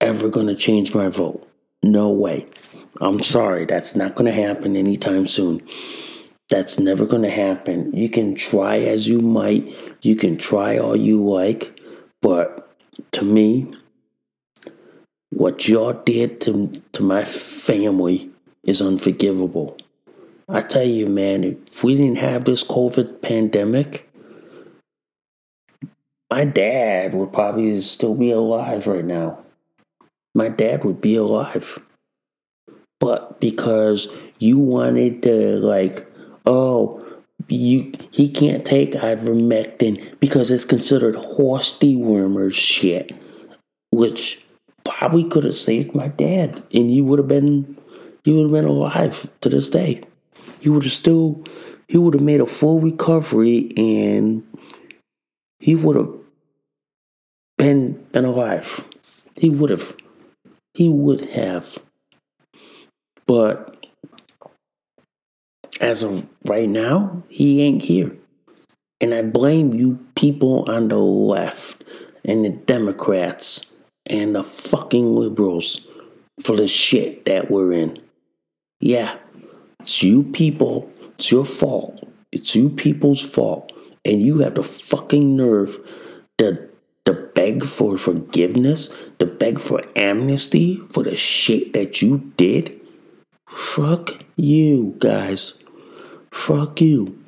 ever 0.00 0.28
going 0.28 0.46
to 0.48 0.54
change 0.54 0.94
my 0.94 1.08
vote. 1.08 1.48
No 1.82 2.10
way. 2.10 2.46
I'm 3.00 3.20
sorry, 3.20 3.64
that's 3.64 3.94
not 3.94 4.14
going 4.14 4.32
to 4.32 4.42
happen 4.42 4.76
anytime 4.76 5.26
soon. 5.26 5.66
That's 6.48 6.78
never 6.78 7.06
going 7.06 7.22
to 7.22 7.30
happen. 7.30 7.92
You 7.92 8.08
can 8.08 8.34
try 8.34 8.78
as 8.78 9.08
you 9.08 9.20
might, 9.20 9.74
you 10.02 10.16
can 10.16 10.36
try 10.36 10.78
all 10.78 10.96
you 10.96 11.28
like 11.28 11.76
but 12.26 12.68
to 13.12 13.24
me, 13.24 13.72
what 15.30 15.68
y'all 15.68 15.92
did 15.92 16.40
to, 16.40 16.72
to 16.90 17.02
my 17.04 17.24
family 17.24 18.30
is 18.64 18.82
unforgivable. 18.82 19.76
I 20.48 20.60
tell 20.60 20.82
you, 20.82 21.06
man, 21.06 21.44
if 21.44 21.84
we 21.84 21.96
didn't 21.96 22.18
have 22.18 22.44
this 22.44 22.64
COVID 22.64 23.22
pandemic, 23.22 24.10
my 26.28 26.44
dad 26.44 27.14
would 27.14 27.32
probably 27.32 27.80
still 27.80 28.16
be 28.16 28.32
alive 28.32 28.88
right 28.88 29.04
now. 29.04 29.38
My 30.36 30.50
dad 30.50 30.84
would 30.84 31.00
be 31.00 31.16
alive. 31.16 31.78
But 33.00 33.40
because 33.40 34.14
you 34.38 34.58
wanted 34.58 35.22
to, 35.22 35.56
like, 35.56 36.06
oh, 36.44 37.02
you 37.48 37.92
he 38.10 38.28
can't 38.28 38.62
take 38.62 38.92
ivermectin 38.92 40.20
because 40.20 40.50
it's 40.50 40.66
considered 40.66 41.16
horse 41.16 41.78
dewormer 41.78 42.52
shit, 42.52 43.12
which 43.90 44.44
probably 44.84 45.24
could 45.24 45.44
have 45.44 45.54
saved 45.54 45.94
my 45.94 46.08
dad, 46.08 46.62
and 46.74 46.90
he 46.90 47.00
would 47.00 47.18
have 47.18 47.28
been 47.28 47.78
he 48.22 48.32
would 48.32 48.42
have 48.42 48.52
been 48.52 48.64
alive 48.66 49.30
to 49.40 49.48
this 49.48 49.70
day. 49.70 50.02
He 50.60 50.68
would 50.68 50.84
have 50.84 50.92
still 50.92 51.42
he 51.88 51.96
would 51.96 52.12
have 52.12 52.22
made 52.22 52.42
a 52.42 52.46
full 52.46 52.80
recovery, 52.80 53.72
and 53.78 54.46
he 55.60 55.74
would 55.74 55.96
have 55.96 56.12
been 57.56 58.04
been 58.12 58.26
alive. 58.26 58.86
He 59.38 59.48
would 59.48 59.70
have. 59.70 59.96
He 60.76 60.90
would 60.90 61.22
have. 61.30 61.78
But 63.26 63.86
as 65.80 66.02
of 66.02 66.26
right 66.44 66.68
now, 66.68 67.22
he 67.30 67.62
ain't 67.62 67.82
here. 67.82 68.14
And 69.00 69.14
I 69.14 69.22
blame 69.22 69.72
you 69.72 69.98
people 70.16 70.70
on 70.70 70.88
the 70.88 70.98
left 70.98 71.82
and 72.26 72.44
the 72.44 72.50
Democrats 72.50 73.72
and 74.04 74.34
the 74.34 74.44
fucking 74.44 75.12
liberals 75.12 75.86
for 76.42 76.56
the 76.56 76.68
shit 76.68 77.24
that 77.24 77.50
we're 77.50 77.72
in. 77.72 77.98
Yeah, 78.80 79.16
it's 79.80 80.02
you 80.02 80.24
people, 80.24 80.92
it's 81.14 81.32
your 81.32 81.46
fault. 81.46 82.06
It's 82.32 82.54
you 82.54 82.68
people's 82.68 83.22
fault. 83.22 83.72
And 84.04 84.20
you 84.20 84.40
have 84.40 84.56
the 84.56 84.62
fucking 84.62 85.36
nerve 85.36 85.78
to, 86.36 86.68
to 87.06 87.14
beg 87.14 87.64
for 87.64 87.96
forgiveness, 87.96 88.90
to 89.18 89.26
beg 89.26 89.60
for 89.60 89.80
amnesty 89.94 90.76
for 90.90 91.02
the 91.02 91.16
shit 91.16 91.72
that 91.72 92.02
you 92.02 92.32
did. 92.36 92.78
Fuck 93.48 94.22
you 94.36 94.96
guys. 94.98 95.54
Fuck 96.32 96.80
you. 96.80 97.18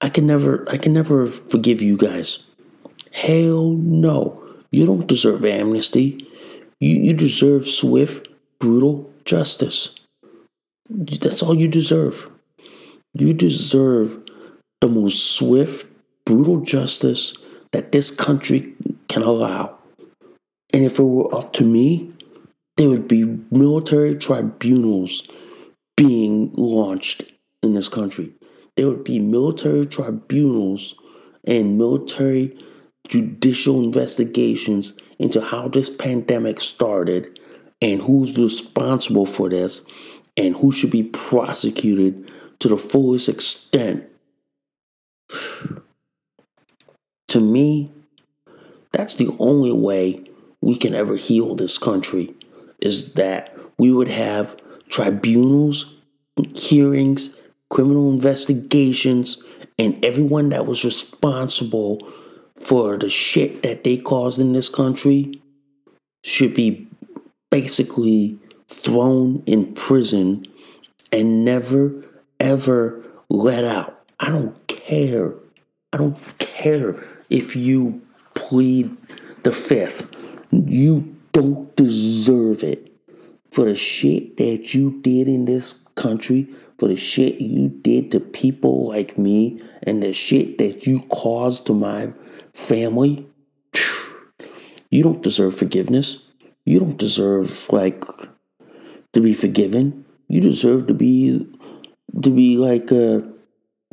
I 0.00 0.08
can 0.08 0.26
never 0.26 0.64
I 0.70 0.76
can 0.76 0.92
never 0.92 1.26
forgive 1.28 1.82
you 1.82 1.96
guys. 1.96 2.44
Hell 3.12 3.70
no. 3.72 4.42
You 4.70 4.86
don't 4.86 5.06
deserve 5.06 5.44
amnesty. 5.44 6.26
You 6.80 6.96
you 6.96 7.14
deserve 7.14 7.66
swift, 7.66 8.28
brutal 8.58 9.10
justice. 9.24 9.94
That's 10.88 11.42
all 11.42 11.54
you 11.54 11.68
deserve. 11.68 12.30
You 13.14 13.32
deserve 13.32 14.20
the 14.80 14.88
most 14.88 15.34
swift, 15.36 15.88
brutal 16.24 16.60
justice 16.60 17.34
that 17.72 17.92
this 17.92 18.10
country 18.10 18.74
can 19.16 19.28
allow. 19.28 19.78
And 20.72 20.84
if 20.84 20.98
it 20.98 21.02
were 21.02 21.34
up 21.34 21.52
to 21.54 21.64
me, 21.64 22.12
there 22.76 22.88
would 22.88 23.08
be 23.08 23.24
military 23.50 24.14
tribunals 24.14 25.26
being 25.96 26.52
launched 26.54 27.24
in 27.62 27.74
this 27.74 27.88
country 27.88 28.34
there 28.76 28.88
would 28.88 29.04
be 29.04 29.18
military 29.18 29.86
tribunals 29.86 30.94
and 31.44 31.78
military 31.78 32.56
judicial 33.08 33.82
investigations 33.82 34.92
into 35.18 35.40
how 35.40 35.68
this 35.68 35.88
pandemic 35.90 36.60
started 36.60 37.40
and 37.80 38.02
who's 38.02 38.36
responsible 38.36 39.26
for 39.26 39.48
this 39.48 39.82
and 40.36 40.54
who 40.56 40.70
should 40.70 40.90
be 40.90 41.04
prosecuted 41.04 42.30
to 42.58 42.68
the 42.68 42.76
fullest 42.76 43.28
extent. 43.28 44.04
to 47.28 47.40
me, 47.40 47.90
that's 48.96 49.16
the 49.16 49.34
only 49.38 49.72
way 49.72 50.24
we 50.60 50.76
can 50.76 50.94
ever 50.94 51.16
heal 51.16 51.54
this 51.54 51.76
country 51.76 52.34
is 52.80 53.14
that 53.14 53.54
we 53.78 53.92
would 53.92 54.08
have 54.08 54.56
tribunals, 54.88 55.94
hearings, 56.54 57.36
criminal 57.68 58.10
investigations, 58.10 59.42
and 59.78 60.02
everyone 60.04 60.48
that 60.48 60.66
was 60.66 60.84
responsible 60.84 62.00
for 62.54 62.96
the 62.96 63.10
shit 63.10 63.62
that 63.62 63.84
they 63.84 63.98
caused 63.98 64.40
in 64.40 64.52
this 64.52 64.68
country 64.68 65.42
should 66.24 66.54
be 66.54 66.88
basically 67.50 68.38
thrown 68.68 69.42
in 69.46 69.74
prison 69.74 70.44
and 71.12 71.44
never 71.44 72.02
ever 72.40 73.02
let 73.28 73.64
out. 73.64 74.02
I 74.20 74.30
don't 74.30 74.66
care. 74.66 75.34
I 75.92 75.98
don't 75.98 76.38
care 76.38 77.06
if 77.28 77.54
you 77.54 78.05
plead 78.36 78.96
the 79.42 79.50
fifth. 79.50 80.08
You 80.52 81.16
don't 81.32 81.74
deserve 81.74 82.62
it 82.62 82.92
for 83.50 83.64
the 83.64 83.74
shit 83.74 84.36
that 84.36 84.74
you 84.74 85.00
did 85.02 85.26
in 85.26 85.46
this 85.46 85.72
country 85.96 86.48
for 86.78 86.88
the 86.88 86.96
shit 86.96 87.40
you 87.40 87.68
did 87.68 88.12
to 88.12 88.20
people 88.20 88.86
like 88.86 89.16
me 89.18 89.60
and 89.82 90.02
the 90.02 90.12
shit 90.12 90.58
that 90.58 90.86
you 90.86 91.00
caused 91.08 91.66
to 91.66 91.74
my 91.74 92.12
family. 92.52 93.26
You 94.90 95.02
don't 95.02 95.22
deserve 95.22 95.56
forgiveness. 95.56 96.26
You 96.64 96.78
don't 96.78 96.98
deserve 96.98 97.72
like 97.72 98.04
to 99.12 99.20
be 99.20 99.32
forgiven. 99.32 100.04
You 100.28 100.40
deserve 100.40 100.86
to 100.88 100.94
be 100.94 101.46
to 102.22 102.30
be 102.30 102.56
like 102.56 102.92
uh, 102.92 103.20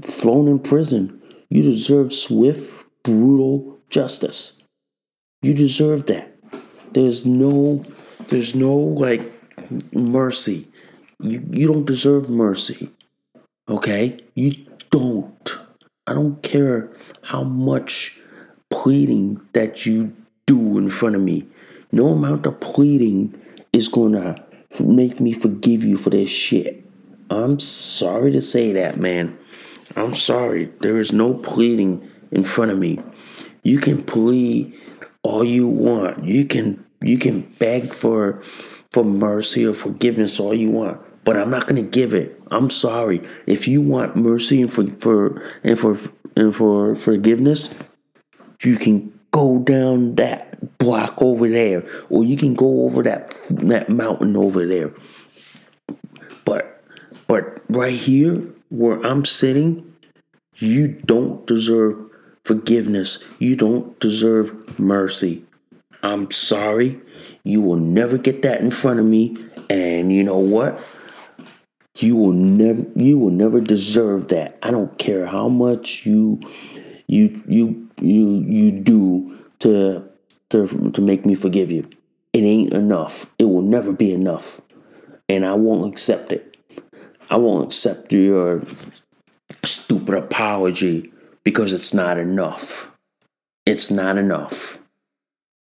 thrown 0.02 0.48
in 0.48 0.60
prison. 0.60 1.22
You 1.50 1.62
deserve 1.62 2.14
swift, 2.14 2.86
brutal 3.04 3.73
justice. 3.94 4.54
You 5.44 5.54
deserve 5.54 6.08
that. 6.08 6.34
There's 6.94 7.26
no, 7.26 7.86
there's 8.28 8.56
no 8.56 8.76
like 8.76 9.22
mercy. 9.94 10.68
You 11.20 11.46
you 11.52 11.68
don't 11.68 11.86
deserve 11.86 12.30
mercy. 12.30 12.90
Okay, 13.70 14.20
you 14.34 14.66
don't. 14.90 15.60
I 16.08 16.14
don't 16.14 16.42
care 16.42 16.92
how 17.22 17.44
much 17.44 18.20
pleading 18.70 19.42
that 19.54 19.86
you 19.86 20.14
do 20.48 20.78
in 20.78 20.90
front 20.90 21.16
of 21.16 21.22
me. 21.22 21.48
No 21.92 22.08
amount 22.10 22.46
of 22.46 22.60
pleading 22.60 23.40
is 23.72 23.88
gonna 23.88 24.36
make 24.84 25.20
me 25.20 25.34
forgive 25.34 25.84
you 25.84 25.98
for 25.98 26.10
this 26.10 26.30
shit. 26.30 26.84
I'm 27.30 27.60
sorry 27.60 28.32
to 28.32 28.42
say 28.42 28.74
that, 28.74 28.98
man. 28.98 29.38
I'm 29.96 30.16
sorry. 30.16 30.72
There 30.82 31.00
is 31.00 31.14
no 31.14 31.36
pleading 31.36 32.10
in 32.32 32.44
front 32.44 32.72
of 32.72 32.80
me. 32.80 33.00
You 33.64 33.80
can 33.80 34.04
plead 34.04 34.78
all 35.24 35.44
you 35.44 35.68
want. 35.68 36.26
You 36.26 36.46
can 36.46 36.86
you 37.02 37.18
can 37.18 37.42
beg 37.60 37.94
for 37.94 38.42
for 38.92 39.04
mercy 39.04 39.66
or 39.66 39.74
forgiveness 39.74 40.40
all 40.40 40.54
you 40.54 40.70
want, 40.70 41.02
but 41.24 41.38
I'm 41.38 41.50
not 41.50 41.68
going 41.68 41.84
to 41.84 41.90
give 41.90 42.14
it. 42.14 42.40
I'm 42.52 42.70
sorry. 42.70 43.22
If 43.48 43.68
you 43.68 43.82
want 43.82 44.16
mercy 44.16 44.62
and 44.62 44.72
for 44.72 44.86
for 44.88 45.42
and 45.64 45.80
for 45.80 45.98
and 46.36 46.56
for 46.56 46.96
forgiveness, 46.96 47.74
you 48.62 48.76
can 48.76 49.18
go 49.32 49.60
down 49.60 50.16
that 50.16 50.78
block 50.78 51.22
over 51.22 51.50
there, 51.50 51.84
or 52.10 52.24
you 52.24 52.38
can 52.38 52.54
go 52.54 52.84
over 52.84 53.04
that 53.04 53.38
that 53.50 53.90
mountain 53.90 54.38
over 54.38 54.66
there. 54.66 54.94
But 56.46 56.84
but 57.28 57.62
right 57.70 57.96
here 57.96 58.44
where 58.70 59.00
I'm 59.06 59.26
sitting, 59.26 59.94
you 60.58 60.88
don't 60.88 61.46
deserve 61.48 61.98
forgiveness. 62.46 63.24
You 63.40 63.56
don't 63.56 63.98
deserve 64.00 64.80
mercy. 64.80 65.44
I'm 66.02 66.30
sorry. 66.32 67.00
You 67.44 67.62
will 67.62 67.78
never 67.78 68.18
get 68.18 68.42
that 68.42 68.62
in 68.62 68.72
front 68.72 69.00
of 69.00 69.06
me. 69.06 69.38
And 69.70 70.12
you 70.12 70.24
know 70.24 70.38
what? 70.38 70.80
You 71.98 72.18
will 72.18 72.34
never 72.34 72.86
you 72.96 73.18
will 73.18 73.32
never 73.32 73.62
deserve 73.62 74.30
that. 74.30 74.58
I 74.64 74.72
don't 74.72 74.98
care 74.98 75.26
how 75.26 75.48
much 75.48 76.06
you 76.06 76.42
you 77.08 77.42
you 77.48 77.90
you 78.02 78.40
you 78.42 78.72
do 78.72 79.40
to 79.60 80.04
to 80.50 80.92
to 80.92 81.02
make 81.02 81.26
me 81.26 81.36
forgive 81.36 81.72
you. 81.72 81.88
It 82.34 82.44
ain't 82.44 82.74
enough. 82.74 83.34
It 83.38 83.46
will 83.46 83.62
never 83.62 83.94
be 83.94 84.12
enough. 84.12 84.60
And 85.30 85.46
I 85.46 85.54
won't 85.54 85.94
accept 85.94 86.32
it. 86.32 86.58
I 87.30 87.38
won't 87.38 87.68
accept 87.68 88.12
your 88.12 88.64
stupid 89.64 90.16
apology 90.16 91.13
because 91.44 91.74
it's 91.74 91.94
not 91.94 92.18
enough. 92.18 92.92
It's 93.66 93.92
not 93.92 94.18
enough. 94.18 94.80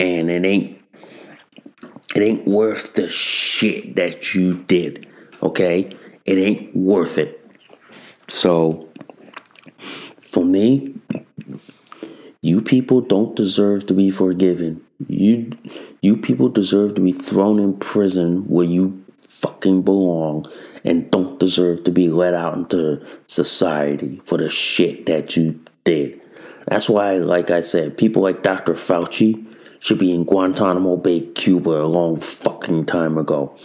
And 0.01 0.31
it 0.31 0.45
ain't 0.45 0.81
it 2.15 2.23
ain't 2.23 2.47
worth 2.47 2.95
the 2.95 3.09
shit 3.09 3.97
that 3.97 4.35
you 4.35 4.63
did. 4.65 5.07
Okay? 5.43 5.97
It 6.25 6.39
ain't 6.39 6.75
worth 6.75 7.19
it. 7.19 7.41
So 8.29 8.89
for 10.21 10.45
me, 10.45 10.95
you 12.41 12.61
people 12.61 13.01
don't 13.01 13.35
deserve 13.35 13.87
to 13.87 13.95
be 13.95 14.11
forgiven. 14.11 14.83
You 15.09 15.53
you 16.01 16.17
people 16.17 16.49
deserve 16.49 16.95
to 16.95 17.01
be 17.01 17.13
thrown 17.13 17.59
in 17.59 17.77
prison 17.79 18.47
where 18.49 18.67
you 18.67 19.05
fucking 19.19 19.83
belong 19.83 20.45
and 20.85 21.11
don't 21.11 21.41
deserve 21.41 21.85
to 21.85 21.91
be 21.91 22.09
let 22.09 22.35
out 22.35 22.55
into 22.55 23.05
society 23.27 24.21
for 24.25 24.39
the 24.39 24.49
shit 24.49 25.07
that 25.07 25.37
you 25.37 25.61
did. 25.85 26.21
That's 26.69 26.89
why, 26.89 27.17
like 27.17 27.51
I 27.51 27.61
said, 27.61 27.97
people 27.97 28.23
like 28.23 28.43
Dr. 28.43 28.75
Fauci 28.75 29.47
should 29.81 29.99
be 29.99 30.13
in 30.13 30.25
Guantanamo 30.25 30.97
Bay, 30.97 31.21
Cuba 31.21 31.83
a 31.83 31.87
long 31.87 32.19
fucking 32.19 32.87
time 32.87 33.19
ago. 33.19 33.57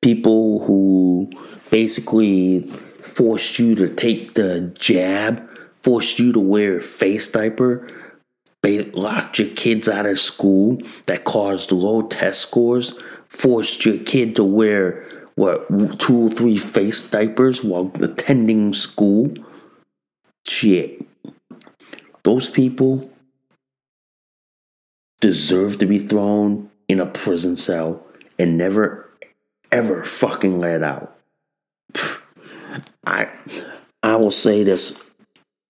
People 0.00 0.64
who 0.64 1.30
basically 1.70 2.62
forced 2.68 3.58
you 3.58 3.74
to 3.74 3.92
take 3.92 4.34
the 4.34 4.72
jab, 4.78 5.46
forced 5.82 6.18
you 6.18 6.32
to 6.32 6.40
wear 6.40 6.80
face 6.80 7.30
diaper, 7.30 7.88
they 8.62 8.84
locked 8.90 9.38
your 9.38 9.48
kids 9.48 9.88
out 9.88 10.06
of 10.06 10.18
school 10.18 10.80
that 11.06 11.24
caused 11.24 11.72
low 11.72 12.02
test 12.02 12.40
scores, 12.40 12.98
forced 13.28 13.84
your 13.84 13.98
kid 13.98 14.34
to 14.36 14.44
wear 14.44 15.04
what 15.38 16.00
two 16.00 16.26
or 16.26 16.30
three 16.30 16.56
face 16.56 17.08
diapers 17.08 17.62
while 17.62 17.92
attending 18.02 18.74
school. 18.74 19.32
Shit. 20.48 21.06
Those 22.24 22.50
people 22.50 23.08
deserve 25.20 25.78
to 25.78 25.86
be 25.86 26.00
thrown 26.00 26.70
in 26.88 26.98
a 26.98 27.06
prison 27.06 27.54
cell 27.54 28.04
and 28.36 28.58
never 28.58 29.08
ever 29.70 30.02
fucking 30.02 30.58
let 30.58 30.82
out. 30.82 31.16
I 33.06 33.28
I 34.02 34.16
will 34.16 34.32
say 34.32 34.64
this 34.64 35.00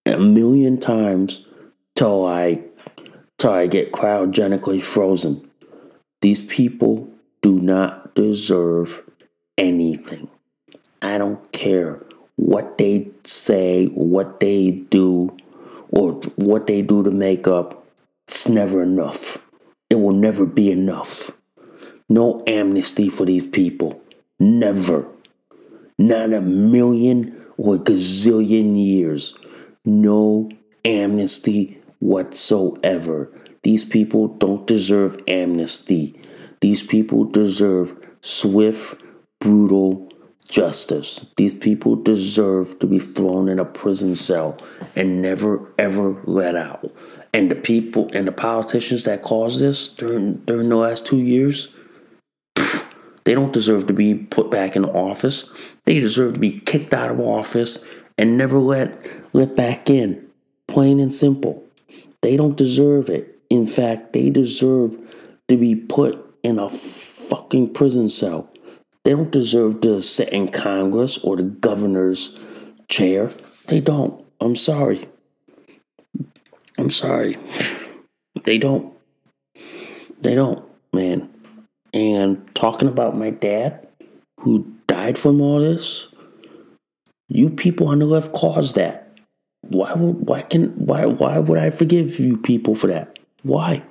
a 0.07 0.18
million 0.18 0.81
times 0.81 1.44
till 1.94 2.24
I 2.24 2.62
till 3.37 3.52
I 3.52 3.66
get 3.66 3.92
cryogenically 3.92 4.81
frozen. 4.81 5.50
These 6.22 6.46
people 6.46 7.11
do 7.42 7.61
not 7.61 8.14
deserve 8.14 9.07
anything. 9.58 10.28
I 11.02 11.18
don't 11.18 11.52
care 11.52 12.02
what 12.36 12.78
they 12.78 13.10
say, 13.24 13.86
what 13.88 14.40
they 14.40 14.70
do, 14.70 15.36
or 15.90 16.12
what 16.36 16.66
they 16.66 16.82
do 16.82 17.02
to 17.02 17.10
make 17.10 17.46
up. 17.46 17.84
It's 18.26 18.48
never 18.48 18.82
enough. 18.82 19.46
It 19.90 19.96
will 19.96 20.14
never 20.14 20.46
be 20.46 20.70
enough. 20.70 21.30
No 22.08 22.42
amnesty 22.46 23.08
for 23.08 23.26
these 23.26 23.46
people. 23.46 24.00
Never. 24.38 25.06
Not 25.98 26.32
a 26.32 26.40
million 26.40 27.44
or 27.56 27.74
a 27.74 27.78
gazillion 27.78 28.76
years. 28.82 29.34
No 29.84 30.48
amnesty 30.84 31.80
whatsoever. 31.98 33.30
These 33.62 33.84
people 33.84 34.28
don't 34.28 34.66
deserve 34.66 35.20
amnesty. 35.26 36.14
These 36.60 36.82
people 36.84 37.24
deserve 37.24 37.96
swift, 38.20 39.00
brutal 39.40 40.09
justice. 40.48 41.27
These 41.37 41.55
people 41.55 41.94
deserve 41.94 42.79
to 42.79 42.87
be 42.87 42.98
thrown 42.98 43.48
in 43.48 43.59
a 43.59 43.64
prison 43.64 44.14
cell 44.14 44.59
and 44.96 45.22
never 45.22 45.61
ever 45.79 46.20
let 46.24 46.57
out. 46.57 46.90
And 47.35 47.51
the 47.51 47.55
people 47.55 48.11
and 48.12 48.27
the 48.27 48.33
politicians 48.33 49.05
that 49.05 49.22
caused 49.22 49.61
this 49.61 49.88
during 49.88 50.37
during 50.46 50.68
the 50.68 50.77
last 50.77 51.07
two 51.07 51.18
years, 51.18 51.68
pff, 52.57 52.85
they 53.24 53.35
don't 53.35 53.53
deserve 53.53 53.87
to 53.88 53.92
be 53.92 54.14
put 54.14 54.51
back 54.51 54.74
in 54.74 54.85
office. 54.85 55.51
They 55.85 56.01
deserve 56.01 56.35
to 56.35 56.40
be 56.40 56.61
kicked 56.61 56.94
out 56.94 57.11
of 57.11 57.20
office 57.20 57.85
and 58.16 58.38
never 58.38 58.59
let 58.59 59.07
let 59.35 59.55
back 59.55 59.90
in. 59.90 60.27
Plain 60.66 61.01
and 61.01 61.12
simple. 61.12 61.62
They 62.22 62.37
don't 62.37 62.57
deserve 62.57 63.09
it. 63.09 63.38
In 63.48 63.66
fact, 63.66 64.12
they 64.12 64.29
deserve 64.31 64.96
to 65.48 65.57
be 65.57 65.74
put 65.74 66.24
in 66.42 66.59
a 66.59 66.68
fucking 66.68 67.72
prison 67.72 68.09
cell. 68.09 68.51
They 69.08 69.14
don't 69.14 69.30
deserve 69.30 69.80
to 69.80 70.02
sit 70.02 70.28
in 70.34 70.48
Congress 70.48 71.16
or 71.16 71.36
the 71.36 71.44
governor's 71.44 72.38
chair. 72.90 73.30
They 73.66 73.80
don't. 73.80 74.22
I'm 74.38 74.54
sorry. 74.54 75.08
I'm 76.76 76.90
sorry. 76.90 77.38
They 78.44 78.58
don't. 78.58 78.92
They 80.20 80.34
don't, 80.34 80.62
man. 80.92 81.30
And 81.94 82.54
talking 82.54 82.86
about 82.86 83.16
my 83.16 83.30
dad, 83.30 83.88
who 84.40 84.70
died 84.86 85.16
from 85.16 85.40
all 85.40 85.61
this, 85.61 86.09
you 87.30 87.48
people 87.48 87.88
on 87.88 88.00
the 88.00 88.04
left 88.04 88.34
caused 88.34 88.76
that. 88.76 89.11
Why 89.62 89.94
would 89.94 90.28
why 90.28 90.42
can 90.42 90.84
why 90.84 91.06
why 91.06 91.38
would 91.38 91.56
I 91.56 91.70
forgive 91.70 92.20
you 92.20 92.36
people 92.36 92.74
for 92.74 92.88
that? 92.88 93.18
Why? 93.42 93.84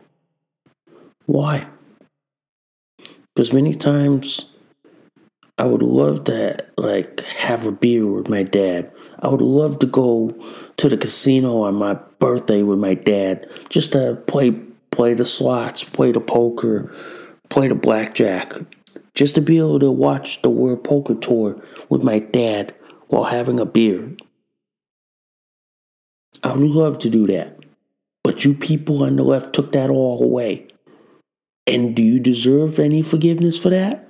Why? 1.25 1.65
Because 3.33 3.51
many 3.51 3.73
times 3.73 4.53
I 5.57 5.65
would 5.65 5.81
love 5.81 6.25
to 6.25 6.63
like 6.77 7.21
have 7.21 7.65
a 7.65 7.71
beer 7.71 8.05
with 8.05 8.29
my 8.29 8.43
dad. 8.43 8.91
I 9.19 9.29
would 9.29 9.41
love 9.41 9.79
to 9.79 9.87
go 9.87 10.35
to 10.77 10.89
the 10.89 10.97
casino 10.97 11.61
on 11.61 11.75
my 11.75 11.95
birthday 12.19 12.61
with 12.61 12.77
my 12.79 12.93
dad 12.93 13.49
just 13.69 13.93
to 13.93 14.21
play 14.27 14.51
play 14.91 15.13
the 15.13 15.25
slots, 15.25 15.83
play 15.83 16.11
the 16.11 16.19
poker, 16.19 16.91
play 17.49 17.67
the 17.67 17.75
blackjack, 17.75 18.53
just 19.15 19.35
to 19.35 19.41
be 19.41 19.57
able 19.57 19.79
to 19.79 19.91
watch 19.91 20.41
the 20.41 20.49
World 20.49 20.83
Poker 20.83 21.15
Tour 21.15 21.61
with 21.89 22.03
my 22.03 22.19
dad 22.19 22.73
while 23.07 23.23
having 23.23 23.59
a 23.59 23.65
beer. 23.65 24.15
I 26.43 26.53
would 26.53 26.69
love 26.69 26.99
to 26.99 27.09
do 27.09 27.25
that. 27.27 27.57
But 28.23 28.45
you 28.45 28.53
people 28.53 29.03
on 29.03 29.15
the 29.15 29.23
left 29.23 29.53
took 29.53 29.71
that 29.71 29.89
all 29.89 30.21
away. 30.21 30.67
And 31.65 31.95
do 31.95 32.03
you 32.03 32.19
deserve 32.19 32.79
any 32.79 33.01
forgiveness 33.01 33.59
for 33.59 33.69
that? 33.69 34.06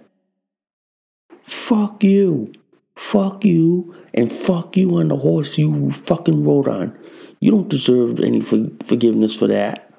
Fuck 1.47 2.03
you. 2.03 2.53
Fuck 2.95 3.45
you, 3.45 3.95
and 4.15 4.31
fuck 4.31 4.75
you 4.75 4.95
on 4.95 5.09
the 5.09 5.15
horse 5.15 5.57
you 5.57 5.91
fucking 5.91 6.43
rode 6.43 6.67
on. 6.67 6.97
You 7.39 7.51
don't 7.51 7.69
deserve 7.69 8.19
any 8.19 8.41
for- 8.41 8.71
forgiveness 8.83 9.35
for 9.35 9.47
that. 9.47 9.93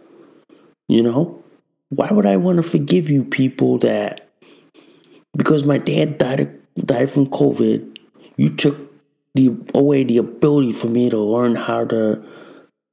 You 0.88 1.03
know? 1.05 1.44
Why 1.90 2.09
would 2.11 2.26
I 2.26 2.36
want 2.36 2.57
to 2.57 2.62
forgive 2.62 3.09
you 3.09 3.24
people 3.24 3.78
that 3.78 4.28
because 5.36 5.64
my 5.64 5.78
dad 5.78 6.18
died 6.18 6.59
died 6.76 7.11
from 7.11 7.26
COVID, 7.26 7.99
you 8.36 8.51
took 8.51 8.76
the 9.34 9.57
away 9.72 10.05
the 10.05 10.18
ability 10.18 10.72
for 10.72 10.88
me 10.88 11.09
to 11.09 11.18
learn 11.18 11.55
how 11.55 11.84
to 11.86 12.22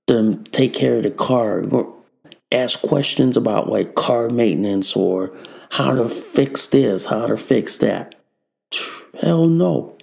to 0.08 0.36
take 0.52 0.74
care 0.74 0.98
of 0.98 1.04
the 1.04 1.12
car, 1.12 1.66
ask 2.52 2.80
questions 2.82 3.36
about 3.36 3.70
like 3.70 3.96
car 3.96 4.30
maintenance 4.30 4.96
or 4.96 5.36
how 5.72 5.94
to 5.94 6.08
fix 6.08 6.68
this, 6.70 7.06
how 7.06 7.26
to 7.28 7.36
fix 7.36 7.80
that. 7.80 8.15
Hell 9.22 9.48
no. 9.48 9.98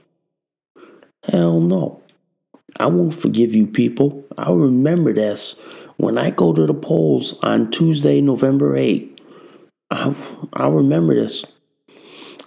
Hell 1.30 1.60
no. 1.60 2.00
I 2.80 2.86
won't 2.86 3.14
forgive 3.14 3.54
you 3.54 3.66
people. 3.66 4.24
I'll 4.38 4.56
remember 4.56 5.12
this 5.12 5.58
when 5.96 6.18
I 6.18 6.30
go 6.30 6.52
to 6.52 6.66
the 6.66 6.74
polls 6.74 7.38
on 7.40 7.70
Tuesday, 7.70 8.20
November 8.20 8.74
8th. 8.74 9.18
I'll, 9.90 10.48
I'll 10.54 10.72
remember 10.72 11.14
this. 11.14 11.44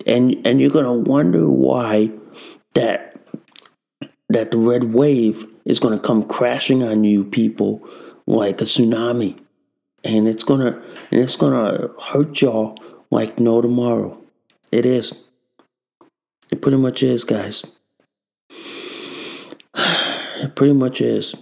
And 0.07 0.45
and 0.45 0.59
you're 0.59 0.71
gonna 0.71 0.93
wonder 0.93 1.49
why 1.49 2.11
that 2.73 3.19
that 4.29 4.51
the 4.51 4.57
red 4.57 4.93
wave 4.93 5.45
is 5.65 5.79
gonna 5.79 5.99
come 5.99 6.27
crashing 6.27 6.83
on 6.83 7.03
you 7.03 7.23
people 7.23 7.87
like 8.27 8.61
a 8.61 8.65
tsunami. 8.65 9.39
And 10.03 10.27
it's 10.27 10.43
gonna 10.43 10.81
and 11.11 11.21
it's 11.21 11.37
gonna 11.37 11.89
hurt 12.01 12.41
y'all 12.41 12.77
like 13.09 13.39
no 13.39 13.61
tomorrow. 13.61 14.19
It 14.71 14.85
is. 14.85 15.24
It 16.51 16.61
pretty 16.61 16.77
much 16.77 17.03
is, 17.03 17.23
guys. 17.23 17.65
It 19.75 20.55
pretty 20.55 20.73
much 20.73 21.01
is. 21.01 21.35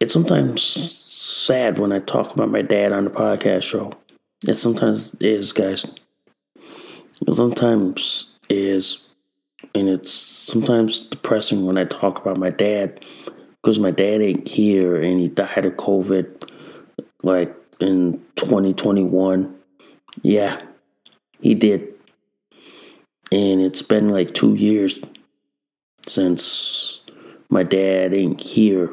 It's 0.00 0.12
sometimes 0.12 0.62
sad 0.62 1.78
when 1.78 1.92
I 1.92 1.98
talk 2.00 2.32
about 2.32 2.50
my 2.50 2.62
dad 2.62 2.92
on 2.92 3.04
the 3.04 3.10
podcast 3.10 3.62
show. 3.62 3.92
It 4.46 4.54
sometimes 4.54 5.14
is, 5.20 5.52
guys. 5.52 5.84
It 7.26 7.32
sometimes 7.32 8.32
is. 8.48 9.06
And 9.74 9.88
it's 9.88 10.10
sometimes 10.10 11.02
depressing 11.02 11.66
when 11.66 11.78
I 11.78 11.84
talk 11.84 12.18
about 12.20 12.36
my 12.36 12.50
dad 12.50 13.04
because 13.62 13.78
my 13.78 13.90
dad 13.90 14.20
ain't 14.20 14.48
here 14.48 15.00
and 15.00 15.20
he 15.20 15.28
died 15.28 15.64
of 15.64 15.74
COVID 15.74 16.50
like 17.22 17.54
in 17.80 18.20
2021. 18.36 19.54
Yeah, 20.22 20.60
he 21.40 21.54
did. 21.54 21.91
And 23.32 23.62
it's 23.62 23.80
been 23.80 24.10
like 24.10 24.34
two 24.34 24.54
years 24.54 25.00
since 26.06 27.00
my 27.48 27.62
dad 27.62 28.12
ain't 28.12 28.40
here. 28.42 28.92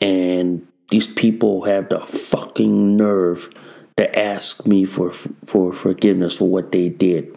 And 0.00 0.66
these 0.88 1.08
people 1.08 1.64
have 1.64 1.90
the 1.90 2.00
fucking 2.00 2.96
nerve 2.96 3.50
to 3.98 4.18
ask 4.18 4.66
me 4.66 4.86
for 4.86 5.12
for 5.44 5.74
forgiveness 5.74 6.38
for 6.38 6.48
what 6.48 6.72
they 6.72 6.88
did. 6.88 7.36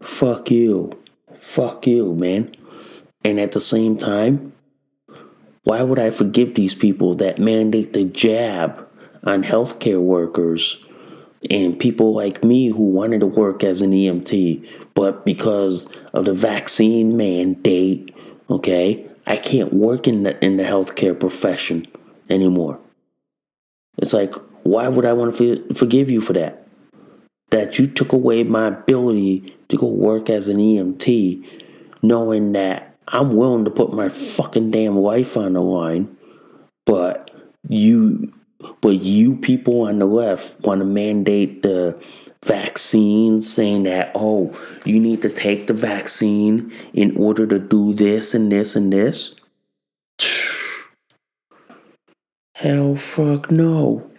Fuck 0.00 0.50
you. 0.50 0.98
Fuck 1.38 1.86
you, 1.86 2.14
man. 2.14 2.54
And 3.22 3.38
at 3.38 3.52
the 3.52 3.60
same 3.60 3.98
time, 3.98 4.54
why 5.64 5.82
would 5.82 5.98
I 5.98 6.10
forgive 6.10 6.54
these 6.54 6.74
people 6.74 7.14
that 7.16 7.38
mandate 7.38 7.92
the 7.92 8.04
jab 8.04 8.88
on 9.24 9.44
healthcare 9.44 10.00
workers 10.00 10.82
and 11.50 11.78
people 11.78 12.12
like 12.12 12.44
me 12.44 12.68
who 12.68 12.90
wanted 12.90 13.20
to 13.20 13.26
work 13.26 13.64
as 13.64 13.82
an 13.82 13.90
EMT, 13.90 14.66
but 14.94 15.24
because 15.24 15.88
of 16.12 16.24
the 16.24 16.34
vaccine 16.34 17.16
mandate, 17.16 18.14
okay, 18.48 19.06
I 19.26 19.36
can't 19.36 19.72
work 19.72 20.06
in 20.06 20.22
the 20.22 20.42
in 20.44 20.56
the 20.56 20.64
healthcare 20.64 21.18
profession 21.18 21.86
anymore. 22.28 22.78
It's 23.98 24.12
like, 24.12 24.34
why 24.62 24.88
would 24.88 25.04
I 25.04 25.12
want 25.12 25.36
to 25.36 25.74
forgive 25.74 26.10
you 26.10 26.20
for 26.20 26.32
that? 26.32 26.66
That 27.50 27.78
you 27.78 27.86
took 27.86 28.12
away 28.12 28.44
my 28.44 28.68
ability 28.68 29.54
to 29.68 29.76
go 29.76 29.86
work 29.86 30.30
as 30.30 30.48
an 30.48 30.56
EMT, 30.56 31.46
knowing 32.02 32.52
that 32.52 32.96
I'm 33.08 33.36
willing 33.36 33.64
to 33.64 33.70
put 33.70 33.92
my 33.92 34.08
fucking 34.08 34.70
damn 34.70 34.96
life 34.96 35.36
on 35.36 35.52
the 35.52 35.60
line, 35.60 36.16
but 36.86 37.30
you 37.68 38.32
but 38.80 39.00
you 39.00 39.36
people 39.36 39.82
on 39.82 39.98
the 39.98 40.06
left 40.06 40.60
want 40.60 40.80
to 40.80 40.84
mandate 40.84 41.62
the 41.62 42.00
vaccine, 42.44 43.40
saying 43.40 43.84
that, 43.84 44.10
oh, 44.14 44.58
you 44.84 44.98
need 44.98 45.22
to 45.22 45.30
take 45.30 45.66
the 45.66 45.74
vaccine 45.74 46.72
in 46.92 47.16
order 47.16 47.46
to 47.46 47.58
do 47.58 47.94
this 47.94 48.34
and 48.34 48.50
this 48.50 48.74
and 48.76 48.92
this. 48.92 49.40
Hell 52.54 52.94
fuck 52.94 53.50
no. 53.50 54.10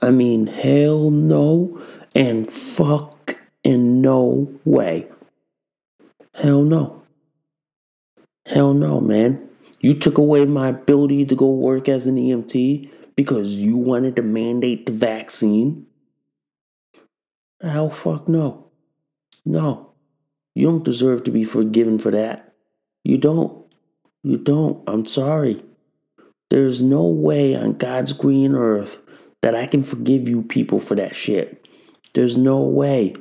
I 0.00 0.10
mean, 0.10 0.46
hell 0.46 1.10
no 1.10 1.80
and 2.14 2.50
fuck 2.50 3.36
in 3.62 4.00
no 4.00 4.52
way. 4.64 5.08
Hell 6.34 6.62
no. 6.62 7.02
Hell 8.46 8.74
no, 8.74 9.00
man. 9.00 9.48
You 9.80 9.94
took 9.94 10.18
away 10.18 10.46
my 10.46 10.68
ability 10.68 11.24
to 11.26 11.34
go 11.34 11.50
work 11.50 11.88
as 11.88 12.06
an 12.06 12.16
EMT 12.16 12.90
because 13.16 13.54
you 13.54 13.76
wanted 13.76 14.16
to 14.16 14.22
mandate 14.22 14.86
the 14.86 14.92
vaccine? 14.92 15.86
Hell 17.60 17.90
fuck 17.90 18.28
no. 18.28 18.70
No. 19.44 19.92
You 20.54 20.66
don't 20.66 20.84
deserve 20.84 21.24
to 21.24 21.30
be 21.30 21.44
forgiven 21.44 21.98
for 21.98 22.10
that. 22.10 22.54
You 23.04 23.18
don't. 23.18 23.64
You 24.22 24.38
don't. 24.38 24.82
I'm 24.86 25.04
sorry. 25.04 25.64
There's 26.50 26.82
no 26.82 27.06
way 27.06 27.56
on 27.56 27.74
God's 27.74 28.12
green 28.12 28.54
earth 28.54 28.98
that 29.40 29.54
I 29.54 29.66
can 29.66 29.82
forgive 29.82 30.28
you 30.28 30.42
people 30.42 30.78
for 30.78 30.94
that 30.96 31.14
shit. 31.14 31.66
There's 32.14 32.36
no 32.36 32.62
way. 32.62 33.14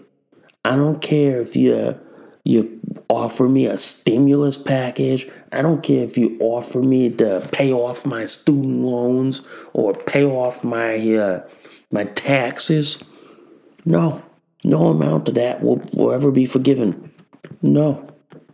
I 0.66 0.76
don't 0.76 1.02
care 1.02 1.42
if 1.42 1.56
you 1.56 2.00
you 2.44 2.80
offer 3.10 3.48
me 3.48 3.68
a 3.68 3.78
stimulus 3.78 4.58
package. 4.58 5.30
I 5.52 5.62
don't 5.62 5.84
care 5.84 6.04
if 6.04 6.18
you 6.18 6.38
offer 6.40 6.82
me 6.82 7.10
to 7.12 7.48
pay 7.52 7.74
off 7.74 8.06
my 8.06 8.26
student 8.26 8.82
loans 8.82 9.42
or 9.74 9.94
pay 9.94 10.24
off 10.24 10.64
my 10.64 10.96
uh, 11.16 11.48
my 11.92 12.06
taxes. 12.06 13.04
No, 13.84 14.24
no 14.64 14.88
amount 14.88 15.28
of 15.28 15.36
that 15.36 15.62
will, 15.62 15.82
will 15.94 16.12
ever 16.12 16.32
be 16.32 16.46
forgiven. 16.46 17.12
No, 17.62 18.08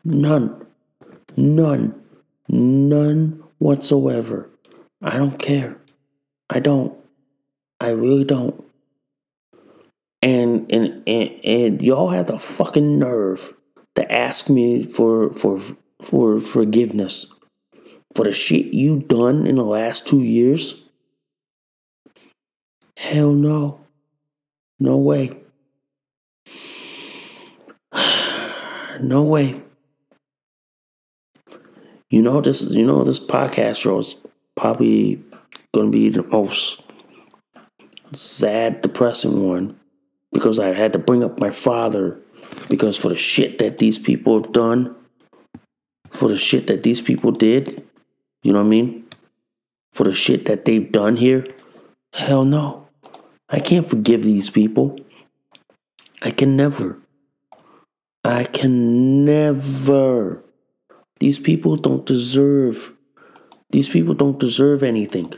none, 0.04 0.66
none, 1.36 2.02
none 2.48 3.44
whatsoever. 3.60 4.50
I 5.02 5.18
don't 5.18 5.38
care. 5.38 5.78
I 6.50 6.60
don't. 6.60 6.98
I 7.80 7.90
really 7.90 8.24
don't. 8.24 8.64
And 10.24 10.72
and 10.72 11.04
and, 11.06 11.40
and 11.44 11.82
y'all 11.82 12.10
have 12.10 12.28
the 12.28 12.40
fucking 12.40 12.98
nerve 12.98 13.54
to 13.96 14.12
ask 14.12 14.50
me 14.50 14.84
for 14.84 15.32
for 15.32 15.62
for 16.02 16.40
forgiveness 16.40 17.28
for 18.16 18.24
the 18.24 18.32
shit 18.32 18.74
you 18.74 19.00
done 19.00 19.46
in 19.46 19.56
the 19.56 19.66
last 19.66 20.08
two 20.08 20.22
years? 20.22 20.84
Hell 22.98 23.32
no. 23.32 23.80
No 24.80 24.98
way. 24.98 25.38
no 29.00 29.24
way. 29.24 29.62
You 32.10 32.22
know 32.22 32.42
this 32.42 32.72
you 32.74 32.86
know 32.86 33.04
this 33.04 33.20
podcast 33.20 33.82
show 33.82 33.98
is 34.00 34.18
probably 34.56 35.22
gonna 35.74 35.90
be 35.90 36.10
the 36.10 36.24
most 36.24 36.82
sad, 38.14 38.82
depressing 38.82 39.48
one 39.48 39.78
because 40.32 40.60
I 40.60 40.68
had 40.68 40.94
to 40.94 41.00
bring 41.00 41.24
up 41.24 41.40
my 41.40 41.52
father 41.52 42.20
because 42.70 42.98
for 42.98 43.10
the 43.10 43.18
shit 43.18 43.60
that 43.60 43.78
these 43.78 44.00
people 44.00 44.42
have 44.42 44.54
done, 44.54 44.96
for 46.18 46.28
the 46.28 46.38
shit 46.38 46.68
that 46.68 46.84
these 46.84 47.00
people 47.00 47.32
did, 47.32 47.84
you 48.42 48.52
know 48.52 48.60
what 48.60 48.66
I 48.66 48.70
mean? 48.70 49.06
For 49.94 50.04
the 50.04 50.14
shit 50.14 50.46
that 50.46 50.66
they've 50.66 50.92
done 50.92 51.18
here, 51.18 51.48
hell 52.14 52.44
no. 52.44 52.88
I 53.50 53.60
can't 53.60 53.86
forgive 53.86 54.24
these 54.24 54.50
people. 54.50 55.00
I 56.22 56.32
can 56.32 56.58
never. 56.58 56.98
I 58.24 58.44
can 58.44 59.26
never. 59.26 60.44
These 61.20 61.40
people 61.40 61.78
don't 61.78 62.06
deserve. 62.06 62.94
These 63.70 63.90
people 63.90 64.14
don't 64.14 64.40
deserve 64.40 64.84
anything. 64.84 65.34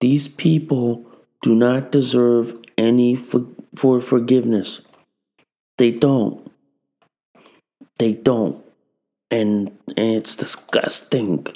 These 0.00 0.28
people 0.28 1.04
do 1.42 1.54
not 1.54 1.90
deserve 1.90 2.56
any 2.76 3.16
for, 3.16 3.46
for 3.74 4.00
forgiveness. 4.00 4.86
They 5.76 5.90
don't. 5.90 6.50
They 7.98 8.12
don't. 8.12 8.64
And, 9.30 9.76
and 9.88 10.16
it's 10.16 10.36
disgusting 10.36 11.46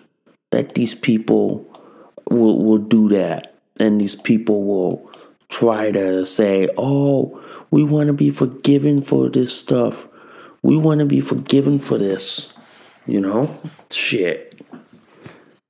that 0.50 0.74
these 0.74 0.94
people 0.94 1.66
will, 2.28 2.62
will 2.62 2.78
do 2.78 3.08
that. 3.08 3.54
And 3.80 4.00
these 4.00 4.14
people 4.14 4.64
will 4.64 5.10
try 5.48 5.90
to 5.90 6.24
say, 6.24 6.68
oh, 6.76 7.42
we 7.70 7.82
want 7.82 8.08
to 8.08 8.12
be 8.12 8.30
forgiven 8.30 9.02
for 9.02 9.28
this 9.28 9.58
stuff. 9.58 10.06
We 10.62 10.76
want 10.76 11.00
to 11.00 11.06
be 11.06 11.20
forgiven 11.20 11.78
for 11.78 11.98
this. 11.98 12.52
You 13.06 13.20
know? 13.20 13.58
Shit. 13.90 14.54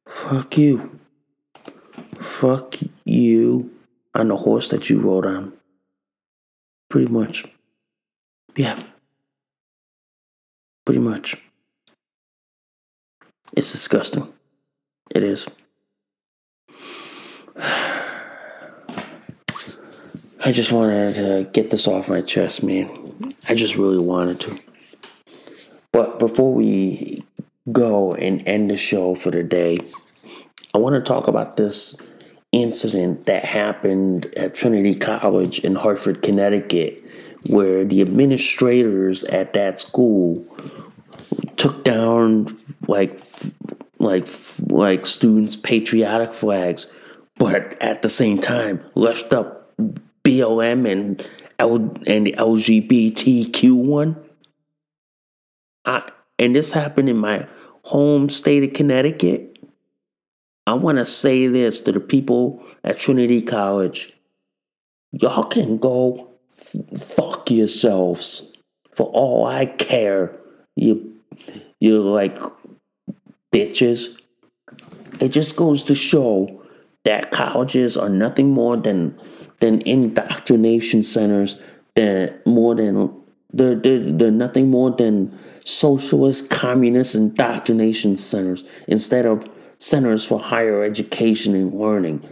Fuck 0.06 0.58
you. 0.58 0.98
Fuck 2.18 2.76
you 3.04 3.70
on 4.14 4.28
the 4.28 4.36
horse 4.36 4.68
that 4.70 4.90
you 4.90 5.00
rode 5.00 5.26
on. 5.26 5.52
Pretty 6.90 7.10
much. 7.10 7.46
Yeah. 8.56 8.82
Pretty 10.84 11.00
much. 11.00 11.36
It's 13.54 13.70
disgusting. 13.70 14.32
It 15.10 15.22
is. 15.22 15.46
I 20.44 20.50
just 20.50 20.72
wanted 20.72 21.14
to 21.14 21.48
get 21.52 21.70
this 21.70 21.86
off 21.86 22.08
my 22.08 22.20
chest, 22.20 22.62
man. 22.64 22.90
I 23.48 23.54
just 23.54 23.76
really 23.76 23.98
wanted 23.98 24.40
to. 24.40 24.58
But 25.92 26.18
before 26.18 26.52
we 26.52 27.22
go 27.70 28.14
and 28.14 28.42
end 28.46 28.70
the 28.70 28.76
show 28.76 29.14
for 29.14 29.30
the 29.30 29.42
day, 29.42 29.78
I 30.74 30.78
want 30.78 30.94
to 30.94 31.02
talk 31.02 31.28
about 31.28 31.56
this 31.58 31.96
incident 32.50 33.26
that 33.26 33.44
happened 33.44 34.32
at 34.36 34.54
Trinity 34.54 34.94
College 34.94 35.60
in 35.60 35.74
Hartford, 35.74 36.22
Connecticut, 36.22 37.04
where 37.48 37.84
the 37.84 38.00
administrators 38.00 39.24
at 39.24 39.52
that 39.52 39.78
school 39.78 40.44
took 41.62 41.84
down 41.84 42.48
like 42.88 43.20
like 44.00 44.26
like 44.68 45.06
students' 45.06 45.54
patriotic 45.54 46.34
flags, 46.34 46.88
but 47.36 47.80
at 47.80 48.02
the 48.02 48.08
same 48.08 48.40
time 48.40 48.84
left 48.96 49.32
up 49.32 49.72
BLM 50.24 50.90
and 50.90 51.24
L 51.60 51.76
and 52.04 52.26
the 52.26 52.32
LGBTQ 52.36 53.76
one. 53.76 54.16
I, 55.84 56.10
and 56.40 56.56
this 56.56 56.72
happened 56.72 57.08
in 57.08 57.16
my 57.16 57.46
home 57.84 58.28
state 58.28 58.64
of 58.64 58.72
Connecticut. 58.72 59.60
I 60.66 60.74
want 60.74 60.98
to 60.98 61.06
say 61.06 61.46
this 61.46 61.80
to 61.82 61.92
the 61.92 62.00
people 62.00 62.64
at 62.82 62.98
Trinity 62.98 63.40
College. 63.40 64.12
Y'all 65.12 65.44
can 65.44 65.78
go 65.78 66.28
fuck 66.96 67.52
yourselves. 67.52 68.48
For 68.90 69.06
all 69.06 69.46
I 69.46 69.66
care, 69.66 70.38
you 70.74 71.11
you 71.80 72.00
like 72.00 72.38
bitches. 73.52 74.18
It 75.20 75.28
just 75.28 75.56
goes 75.56 75.82
to 75.84 75.94
show 75.94 76.62
that 77.04 77.30
colleges 77.30 77.96
are 77.96 78.08
nothing 78.08 78.50
more 78.50 78.76
than 78.76 79.18
than 79.60 79.82
indoctrination 79.82 81.02
centers. 81.02 81.60
They're 81.94 82.40
more 82.46 82.74
than 82.74 83.22
they're, 83.52 83.74
they're, 83.74 83.98
they're 83.98 84.30
nothing 84.30 84.70
more 84.70 84.90
than 84.90 85.38
socialist, 85.64 86.50
communist 86.50 87.14
indoctrination 87.14 88.16
centers 88.16 88.64
instead 88.88 89.26
of 89.26 89.48
centers 89.78 90.24
for 90.24 90.40
higher 90.40 90.82
education 90.82 91.54
and 91.54 91.74
learning. 91.74 92.26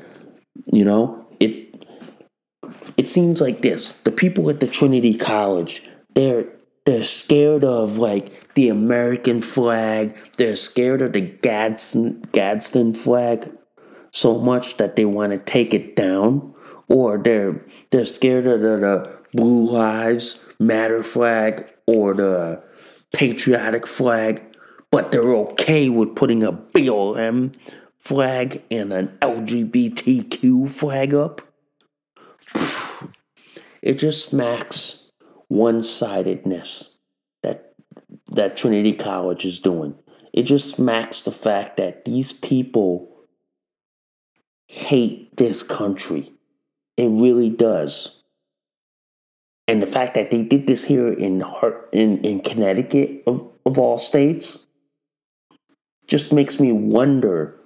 You 0.73 0.85
know, 0.85 1.27
it 1.39 1.85
it 2.97 3.09
seems 3.09 3.41
like 3.41 3.63
this. 3.63 3.93
The 3.93 4.13
people 4.13 4.49
at 4.51 4.61
the 4.61 4.67
Trinity 4.67 5.15
College, 5.15 5.83
they're 6.15 6.47
they're 6.85 7.03
scared 7.03 7.64
of 7.64 7.99
like 7.99 8.55
the 8.55 8.68
American 8.68 9.43
flag. 9.43 10.16
They're 10.37 10.55
scared 10.55 11.03
of 11.03 11.12
the 11.12 11.20
Gadsden 11.20 12.22
Gadsden 12.33 12.95
flag 12.95 13.51
so 14.11 14.39
much 14.39 14.76
that 14.78 14.97
they 14.97 15.05
want 15.05 15.33
to 15.33 15.39
take 15.39 15.72
it 15.74 15.95
down, 15.95 16.55
or 16.89 17.18
they're 17.18 17.64
they're 17.91 18.05
scared 18.05 18.47
of 18.47 18.61
the, 18.61 18.76
the 18.78 19.18
Blue 19.35 19.70
Lives 19.70 20.45
Matter 20.59 21.03
flag 21.03 21.70
or 21.87 22.14
the 22.14 22.62
patriotic 23.12 23.87
flag, 23.87 24.43
but 24.91 25.12
they're 25.12 25.35
okay 25.35 25.89
with 25.89 26.14
putting 26.14 26.43
a 26.43 26.53
BLM 26.53 27.55
flag 27.99 28.62
and 28.70 28.93
an 28.93 29.16
LGBTQ 29.20 30.68
flag 30.68 31.14
up. 31.14 31.43
It 33.83 33.95
just 33.95 34.28
smacks 34.28 35.00
one-sidedness 35.51 36.97
that 37.43 37.75
that 38.29 38.57
Trinity 38.57 38.95
College 38.95 39.45
is 39.45 39.59
doing. 39.59 39.97
It 40.33 40.45
just 40.45 40.71
smacks 40.71 41.23
the 41.23 41.33
fact 41.33 41.77
that 41.77 42.05
these 42.05 42.33
people 42.33 43.09
hate 44.69 45.37
this 45.37 45.65
country. 45.65 46.33
It 46.97 47.09
really 47.09 47.51
does. 47.51 48.23
And 49.67 49.83
the 49.83 49.89
fact 49.89 50.15
that 50.15 50.31
they 50.31 50.43
did 50.43 50.69
this 50.69 50.85
here 50.85 51.13
in 51.13 51.41
heart 51.41 51.89
in, 51.93 52.19
in 52.25 52.41
Connecticut 52.41 53.25
of, 53.27 53.51
of 53.67 53.77
all 53.77 53.99
states 53.99 54.57
just 56.07 56.33
makes 56.33 56.61
me 56.61 56.71
wonder 56.71 57.59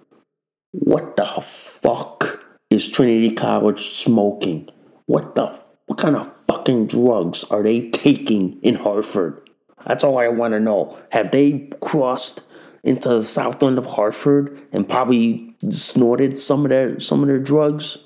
what 0.70 1.16
the 1.16 1.26
fuck 1.43 2.43
is 2.70 2.89
Trinity 2.89 3.32
College 3.32 3.91
smoking? 3.91 4.70
What 5.05 5.35
the 5.35 5.49
what 5.87 5.99
kind 5.99 6.16
of 6.16 6.35
fucking 6.47 6.87
drugs 6.87 7.45
are 7.45 7.62
they 7.62 7.91
taking 7.91 8.59
in 8.62 8.74
Hartford? 8.74 9.49
That's 9.87 10.03
all 10.03 10.18
I 10.18 10.28
want 10.28 10.55
to 10.55 10.61
know. 10.61 10.99
Have 11.11 11.30
they 11.30 11.70
crossed 11.82 12.43
into 12.82 13.09
the 13.09 13.22
south 13.22 13.62
end 13.62 13.78
of 13.78 13.87
Hartford 13.87 14.66
and 14.72 14.89
probably 14.89 15.57
snorted 15.70 16.39
some 16.39 16.64
of 16.64 16.70
their 16.70 16.99
some 17.01 17.20
of 17.20 17.28
their 17.28 17.39
drugs? 17.39 17.99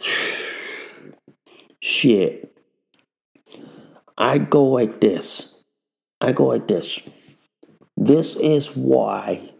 Shit. 1.80 2.56
I 4.16 4.38
go 4.38 4.64
like 4.64 5.00
this. 5.00 5.54
I 6.20 6.32
go 6.32 6.46
like 6.46 6.66
this. 6.66 6.98
This 7.96 8.34
is 8.36 8.74
why 8.74 9.52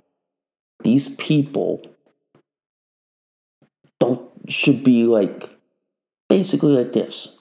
these 0.82 1.10
people 1.16 1.82
don't 4.00 4.28
should 4.48 4.82
be 4.82 5.04
like 5.04 5.57
basically 6.38 6.70
like 6.70 6.92
this. 6.92 7.36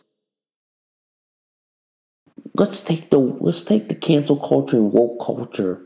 Let's 2.55 2.81
take 2.81 3.11
the 3.11 3.19
let's 3.19 3.63
take 3.63 3.89
the 3.89 3.95
cancel 3.95 4.37
culture 4.37 4.77
and 4.77 4.91
woke 4.91 5.23
culture 5.23 5.85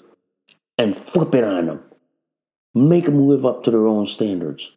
and 0.77 0.95
flip 0.95 1.35
it 1.35 1.43
on 1.43 1.65
them. 1.65 1.83
Make 2.73 3.05
them 3.05 3.27
live 3.27 3.45
up 3.45 3.63
to 3.63 3.71
their 3.71 3.85
own 3.85 4.05
standards. 4.05 4.71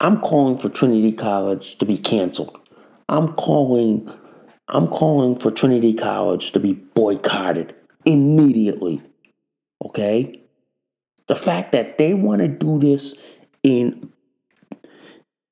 I'm 0.00 0.16
calling 0.16 0.58
for 0.58 0.68
Trinity 0.68 1.12
College 1.12 1.78
to 1.78 1.86
be 1.86 1.96
canceled. 1.96 2.58
I'm 3.08 3.28
calling 3.34 4.12
I'm 4.66 4.88
calling 4.88 5.36
for 5.36 5.52
Trinity 5.52 5.94
College 5.94 6.50
to 6.52 6.58
be 6.58 6.72
boycotted 6.72 7.72
immediately. 8.04 9.00
Okay? 9.86 10.40
The 11.28 11.36
fact 11.36 11.70
that 11.70 11.98
they 11.98 12.14
want 12.14 12.42
to 12.42 12.48
do 12.48 12.80
this 12.80 13.14
in 13.62 14.10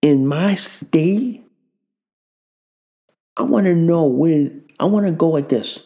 in 0.03 0.27
my 0.27 0.57
state, 0.57 1.42
I 3.37 3.43
want 3.45 3.67
to 3.67 3.75
know 3.75 4.07
where 4.09 4.51
I 4.79 4.85
want 4.87 5.07
to 5.07 5.13
go 5.13 5.31
like 5.31 5.49
this. 5.49 5.83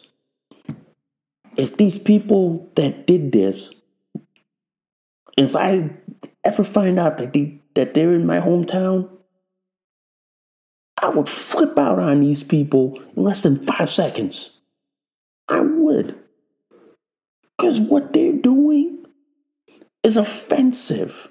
If 1.55 1.77
these 1.77 1.97
people 1.97 2.69
that 2.75 3.07
did 3.07 3.31
this, 3.31 3.73
if 5.37 5.55
I 5.55 5.91
ever 6.43 6.63
find 6.63 6.99
out 6.99 7.17
that 7.17 7.33
they 7.33 7.61
that 7.75 7.93
they're 7.93 8.13
in 8.13 8.25
my 8.25 8.39
hometown, 8.39 9.09
I 11.01 11.09
would 11.09 11.29
flip 11.29 11.77
out 11.77 11.99
on 11.99 12.21
these 12.21 12.43
people 12.43 12.99
in 13.15 13.23
less 13.23 13.43
than 13.43 13.61
five 13.61 13.89
seconds. 13.89 14.57
I 15.47 15.61
would. 15.61 16.17
Because 17.57 17.79
what 17.79 18.13
they're 18.13 18.33
doing 18.33 19.05
is 20.03 20.17
offensive. 20.17 21.29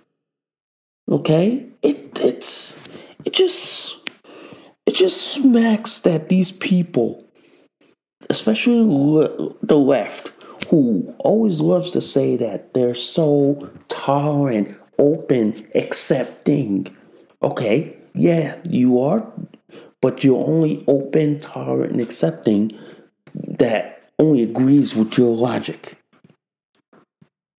Okay? 1.09 1.67
It 1.83 2.19
it's 2.21 2.81
it 3.25 3.33
just 3.33 3.96
it 4.87 4.95
just 4.95 5.35
smacks 5.35 6.01
that 6.01 6.29
these 6.29 6.53
people, 6.53 7.29
especially 8.31 8.85
the 9.63 9.79
left, 9.79 10.33
who 10.69 11.15
always 11.19 11.61
loves 11.61 11.91
to 11.93 12.01
say 12.01 12.37
that 12.37 12.73
they're 12.73 12.95
so 12.95 13.71
tolerant, 13.89 14.77
open, 14.99 15.55
accepting. 15.75 16.87
Okay, 17.43 17.97
yeah, 18.15 18.61
you 18.65 19.01
are, 19.01 19.31
but 20.01 20.25
you're 20.25 20.45
only 20.45 20.85
open, 20.89 21.41
tolerant, 21.41 21.93
and 21.93 22.01
accepting 22.01 22.77
that 23.35 24.11
only 24.19 24.43
agrees 24.43 24.97
with 24.97 25.19
your 25.19 25.37
logic. 25.37 25.99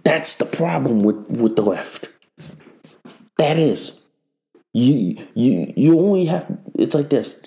That's 0.04 0.36
the 0.36 0.46
problem 0.46 1.04
with, 1.04 1.18
with 1.30 1.56
the 1.56 1.62
left. 1.62 2.10
That 3.38 3.60
is. 3.60 3.97
You 4.74 5.18
you 5.34 5.74
you 5.76 6.00
only 6.00 6.26
have 6.26 6.58
it's 6.76 6.94
like 6.94 7.10
this. 7.10 7.42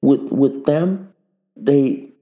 With 0.00 0.32
with 0.32 0.64
them, 0.64 1.12
they 1.56 2.12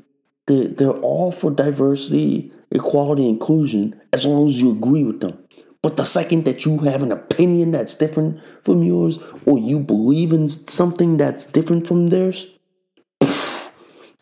they 0.46 0.66
they're 0.66 0.90
all 0.90 1.32
for 1.32 1.50
diversity, 1.50 2.52
equality, 2.70 3.28
inclusion, 3.28 4.00
as 4.12 4.26
long 4.26 4.48
as 4.48 4.60
you 4.60 4.72
agree 4.72 5.04
with 5.04 5.20
them. 5.20 5.38
But 5.82 5.96
the 5.96 6.04
second 6.04 6.44
that 6.44 6.66
you 6.66 6.78
have 6.78 7.02
an 7.02 7.10
opinion 7.10 7.70
that's 7.70 7.94
different 7.94 8.40
from 8.62 8.82
yours, 8.82 9.18
or 9.46 9.58
you 9.58 9.80
believe 9.80 10.32
in 10.32 10.48
something 10.48 11.16
that's 11.16 11.46
different 11.46 11.86
from 11.86 12.08
theirs, 12.08 12.46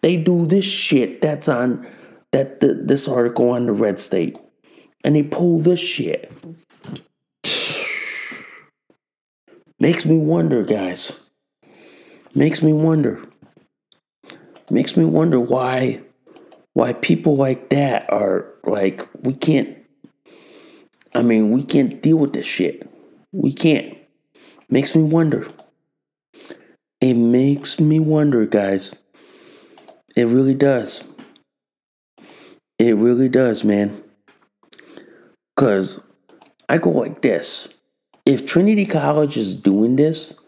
they 0.03 0.17
do 0.17 0.47
this 0.47 0.65
shit 0.65 1.21
that's 1.21 1.49
on 1.49 1.87
that 2.31 2.61
the, 2.61 2.75
this 2.75 3.09
article 3.09 3.51
on 3.51 3.67
the 3.67 3.73
red 3.73 3.99
state 3.99 4.39
and 5.05 5.17
they 5.17 5.23
pull 5.23 5.59
this 5.59 5.81
shit. 5.81 6.31
Makes 9.81 10.07
me 10.07 10.19
wonder, 10.19 10.63
guys. 10.65 11.21
Makes 12.35 12.63
me 12.63 12.73
wonder. 12.73 13.23
Makes 14.71 14.97
me 14.97 15.05
wonder 15.05 15.41
why 15.41 16.03
why 16.75 16.93
people 16.93 17.37
like 17.37 17.71
that 17.71 18.13
are 18.13 18.55
like 18.65 19.09
we 19.25 19.33
can't 19.33 19.79
I 21.15 21.23
mean, 21.23 21.51
we 21.51 21.63
can't 21.63 22.03
deal 22.03 22.19
with 22.19 22.35
this 22.35 22.47
shit. 22.47 22.89
We 23.33 23.53
can't. 23.53 23.97
Makes 24.69 24.95
me 24.95 25.03
wonder. 25.03 25.47
It 27.01 27.15
makes 27.15 27.81
me 27.81 27.99
wonder, 27.99 28.45
guys. 28.45 28.95
It 30.17 30.27
really 30.27 30.55
does. 30.55 31.05
It 32.79 32.97
really 32.97 33.29
does, 33.29 33.65
man. 33.65 34.03
Because 35.57 36.07
I 36.69 36.79
go 36.79 36.91
like 36.91 37.23
this 37.23 37.69
if 38.29 38.45
Trinity 38.45 38.85
College 38.85 39.39
is 39.39 39.55
doing 39.55 39.97
this 39.97 40.39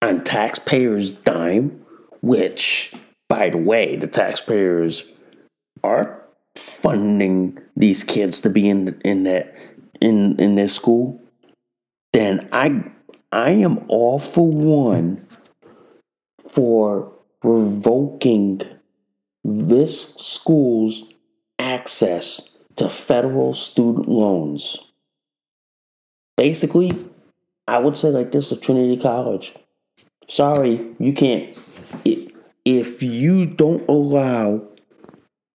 on 0.00 0.22
taxpayers' 0.22 1.12
dime, 1.12 1.84
which, 2.22 2.94
by 3.28 3.50
the 3.50 3.58
way, 3.58 3.96
the 3.96 4.06
taxpayers 4.06 5.04
are 5.82 6.22
funding 6.54 7.58
these 7.76 8.04
kids 8.04 8.40
to 8.42 8.50
be 8.50 8.68
in 8.68 9.00
in 9.04 9.24
that 9.24 9.52
in 10.00 10.38
in 10.38 10.54
this 10.54 10.72
school, 10.72 11.20
then 12.12 12.48
I 12.52 12.84
I 13.32 13.50
am 13.50 13.84
all 13.88 14.20
for 14.20 14.48
one 14.48 15.26
for 16.46 17.12
revoking 17.42 18.62
this 19.42 20.14
school's 20.14 21.02
access 21.58 22.56
to 22.76 22.88
federal 22.88 23.54
student 23.54 24.08
loans. 24.08 24.78
Basically, 26.36 26.92
I 27.68 27.76
would 27.76 27.98
say 27.98 28.08
like 28.08 28.32
this 28.32 28.48
to 28.48 28.56
Trinity 28.56 28.96
College. 28.96 29.54
Sorry, 30.26 30.94
you 30.98 31.12
can't. 31.12 31.50
If 32.64 33.02
you 33.02 33.44
don't 33.44 33.86
allow 33.88 34.66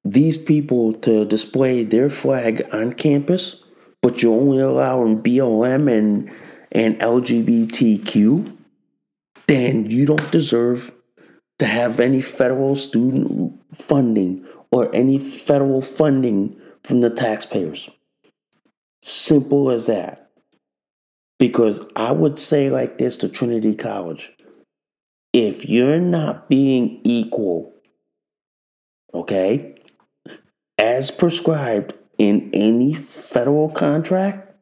these 0.06 0.38
people 0.38 0.94
to 0.94 1.26
display 1.26 1.84
their 1.84 2.12
flag 2.12 2.68
on 2.72 2.94
campus, 2.94 3.64
but 4.04 4.22
you're 4.22 4.40
only 4.40 4.60
allowing 4.60 5.24
BLM 5.24 5.92
and, 5.92 6.32
and 6.72 7.00
LGBTQ, 7.00 8.58
then 9.48 9.90
you 9.90 10.06
don't 10.06 10.32
deserve 10.32 10.92
to 11.58 11.66
have 11.66 12.00
any 12.00 12.22
federal 12.22 12.76
student 12.76 13.60
funding 13.74 14.46
or 14.72 14.94
any 14.94 15.18
federal 15.18 15.82
funding 15.82 16.56
from 16.84 17.02
the 17.02 17.10
taxpayers. 17.10 17.90
Simple 19.02 19.72
as 19.72 19.88
that. 19.88 20.23
Because 21.44 21.86
I 21.98 22.14
would 22.14 22.38
say 22.38 22.70
like 22.70 22.98
this 22.98 23.18
to 23.18 23.28
Trinity 23.28 23.76
College 23.76 24.32
if 25.34 25.68
you're 25.68 26.00
not 26.00 26.48
being 26.48 27.02
equal, 27.04 27.74
okay, 29.14 29.76
as 30.78 31.12
prescribed 31.12 31.96
in 32.18 32.50
any 32.54 32.94
federal 32.94 33.70
contract 33.70 34.56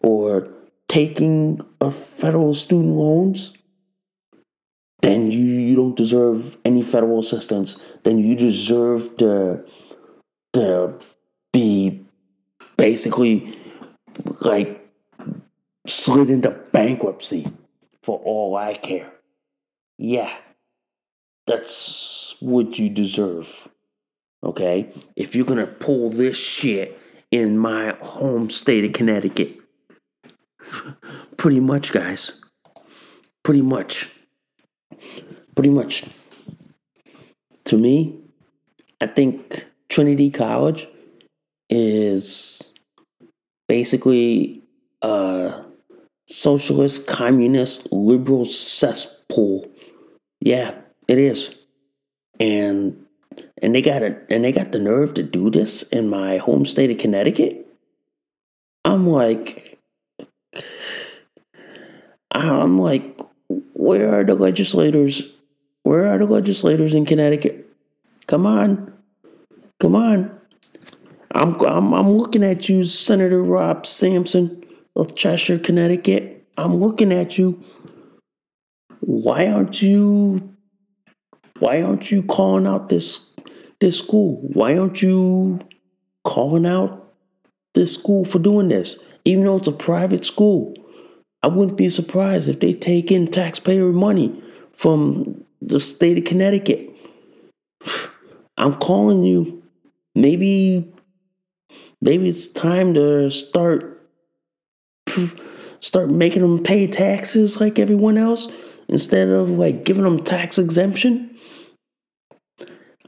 or 0.00 0.48
taking 0.86 1.60
a 1.80 1.90
federal 1.90 2.54
student 2.54 2.94
loans, 2.94 3.52
then 5.02 5.32
you, 5.32 5.40
you 5.40 5.74
don't 5.74 5.96
deserve 5.96 6.56
any 6.64 6.84
federal 6.84 7.18
assistance. 7.18 7.82
Then 8.04 8.18
you 8.18 8.36
deserve 8.36 9.16
to, 9.16 9.64
to 10.52 11.00
be 11.52 12.06
basically 12.76 13.58
like 14.40 14.79
slid 15.90 16.30
into 16.30 16.50
bankruptcy 16.72 17.46
for 18.02 18.18
all 18.20 18.56
I 18.56 18.74
care. 18.74 19.12
Yeah, 19.98 20.32
that's 21.46 22.36
what 22.40 22.78
you 22.78 22.88
deserve. 22.88 23.68
Okay? 24.42 24.92
If 25.16 25.34
you're 25.34 25.44
gonna 25.44 25.66
pull 25.66 26.10
this 26.10 26.36
shit 26.36 26.98
in 27.30 27.58
my 27.58 27.96
home 28.00 28.50
state 28.50 28.84
of 28.84 28.92
Connecticut, 28.92 29.58
pretty 31.36 31.60
much, 31.60 31.92
guys. 31.92 32.40
Pretty 33.42 33.62
much. 33.62 34.10
Pretty 35.54 35.70
much. 35.70 36.04
To 37.64 37.76
me, 37.76 38.18
I 39.00 39.06
think 39.06 39.66
Trinity 39.88 40.30
College 40.30 40.88
is 41.68 42.72
basically 43.68 44.62
a 45.02 45.64
socialist, 46.30 47.08
communist, 47.08 47.92
liberal 47.92 48.44
cesspool. 48.44 49.68
Yeah, 50.40 50.74
it 51.08 51.18
is. 51.18 51.56
And 52.38 53.04
and 53.60 53.74
they 53.74 53.82
got 53.82 54.02
it 54.02 54.24
and 54.30 54.44
they 54.44 54.52
got 54.52 54.72
the 54.72 54.78
nerve 54.78 55.14
to 55.14 55.22
do 55.22 55.50
this 55.50 55.82
in 55.82 56.08
my 56.08 56.38
home 56.38 56.64
state 56.64 56.90
of 56.90 56.98
Connecticut. 56.98 57.66
I'm 58.84 59.06
like 59.06 59.78
I'm 62.32 62.78
like 62.78 63.18
where 63.74 64.20
are 64.20 64.24
the 64.24 64.34
legislators? 64.34 65.32
Where 65.82 66.06
are 66.06 66.18
the 66.18 66.26
legislators 66.26 66.94
in 66.94 67.06
Connecticut? 67.06 67.66
Come 68.26 68.46
on. 68.46 68.92
Come 69.80 69.96
on. 69.96 70.38
I'm, 71.32 71.54
I'm, 71.60 71.94
I'm 71.94 72.10
looking 72.10 72.44
at 72.44 72.68
you, 72.68 72.84
Senator 72.84 73.42
Rob 73.42 73.86
Sampson 73.86 74.60
of 74.96 75.14
Cheshire, 75.14 75.58
Connecticut. 75.58 76.46
I'm 76.56 76.76
looking 76.76 77.12
at 77.12 77.38
you. 77.38 77.60
Why 79.00 79.46
aren't 79.46 79.80
you 79.82 80.56
why 81.58 81.82
aren't 81.82 82.10
you 82.10 82.22
calling 82.22 82.66
out 82.66 82.88
this 82.88 83.34
this 83.80 83.98
school? 83.98 84.40
Why 84.52 84.76
aren't 84.76 85.02
you 85.02 85.60
calling 86.24 86.66
out 86.66 87.12
this 87.74 87.94
school 87.94 88.24
for 88.24 88.38
doing 88.38 88.68
this? 88.68 88.98
Even 89.24 89.44
though 89.44 89.56
it's 89.56 89.68
a 89.68 89.72
private 89.72 90.24
school. 90.24 90.74
I 91.42 91.48
wouldn't 91.48 91.78
be 91.78 91.88
surprised 91.88 92.50
if 92.50 92.60
they 92.60 92.74
take 92.74 93.10
in 93.10 93.26
taxpayer 93.26 93.92
money 93.92 94.42
from 94.72 95.44
the 95.62 95.80
state 95.80 96.18
of 96.18 96.24
Connecticut. 96.24 96.90
I'm 98.58 98.74
calling 98.74 99.22
you. 99.22 99.62
Maybe 100.14 100.92
maybe 102.02 102.28
it's 102.28 102.46
time 102.46 102.92
to 102.94 103.30
start 103.30 103.99
start 105.80 106.10
making 106.10 106.42
them 106.42 106.62
pay 106.62 106.86
taxes 106.86 107.60
like 107.60 107.78
everyone 107.78 108.18
else 108.18 108.48
instead 108.88 109.28
of 109.28 109.50
like 109.50 109.84
giving 109.84 110.04
them 110.04 110.22
tax 110.22 110.58
exemption. 110.58 111.36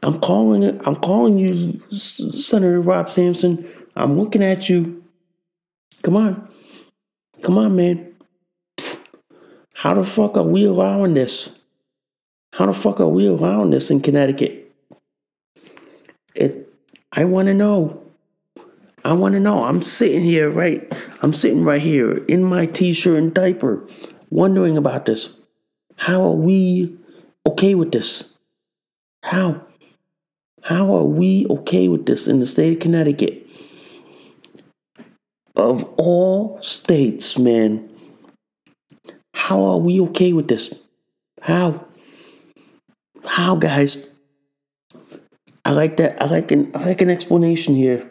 I'm 0.03 0.21
calling 0.21 0.63
it. 0.63 0.81
I'm 0.85 0.97
calling 0.97 1.39
you, 1.39 1.79
Senator 1.91 2.81
Rob 2.81 3.09
Sampson. 3.09 3.69
I'm 3.95 4.19
looking 4.19 4.43
at 4.43 4.69
you. 4.69 5.05
Come 6.03 6.17
on, 6.17 6.49
come 7.43 7.59
on, 7.59 7.77
man. 7.77 8.15
How 9.75 9.95
the 9.95 10.05
fuck 10.05 10.37
are 10.37 10.43
we 10.43 10.65
allowing 10.65 11.15
this? 11.15 11.59
How 12.53 12.67
the 12.67 12.73
fuck 12.73 13.01
are 13.01 13.09
we 13.09 13.27
allowing 13.27 13.71
this 13.71 13.91
in 13.91 14.01
Connecticut? 14.01 14.73
It. 16.35 16.69
I 17.13 17.25
want 17.25 17.49
to 17.49 17.55
know. 17.55 18.02
I 19.05 19.13
want 19.15 19.35
to 19.35 19.41
know. 19.41 19.65
I'm 19.65 19.83
sitting 19.83 20.23
here, 20.23 20.51
right? 20.51 20.93
I'm 21.23 21.33
sitting 21.33 21.65
right 21.65 21.83
here 21.83 22.19
in 22.27 22.45
my 22.45 22.67
t-shirt 22.67 23.19
and 23.19 23.35
diaper, 23.35 23.87
wondering 24.31 24.79
about 24.79 25.07
this. 25.07 25.37
How 25.97 26.23
are 26.23 26.37
we 26.37 26.97
okay 27.47 27.75
with 27.75 27.93
this? 27.93 28.39
How? 29.25 29.67
How 30.63 30.95
are 30.95 31.05
we 31.05 31.47
okay 31.51 31.89
with 31.89 32.07
this 32.07 32.29
in 32.29 32.39
the 32.39 32.47
state 32.47 32.75
of 32.75 32.81
Connecticut? 32.81 33.47
Of 35.57 35.85
all 35.97 36.63
states, 36.63 37.37
man, 37.39 37.91
how 39.35 39.61
are 39.65 39.79
we 39.79 40.01
okay 40.03 40.33
with 40.33 40.49
this? 40.49 40.83
How? 41.41 41.87
How, 43.25 43.57
guys? 43.57 44.11
I 45.65 45.73
like 45.73 45.97
that. 45.97 46.21
I 46.23 46.27
like 46.27 46.51
an 46.51 46.71
I 46.75 46.85
like 46.85 47.01
an 47.01 47.11
explanation 47.11 47.75
here. 47.75 48.09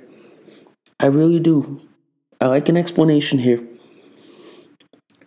I 1.01 1.07
really 1.07 1.39
do. 1.39 1.81
I 2.39 2.45
like 2.45 2.69
an 2.69 2.77
explanation 2.77 3.39
here. 3.39 3.67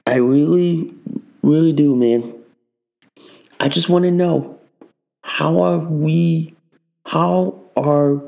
I 0.06 0.16
really, 0.16 0.94
really 1.42 1.72
do, 1.72 1.96
man. 1.96 2.32
I 3.58 3.68
just 3.68 3.88
want 3.88 4.04
to 4.04 4.12
know 4.12 4.60
how 5.24 5.60
are 5.62 5.80
we, 5.80 6.54
how 7.06 7.60
are 7.76 8.22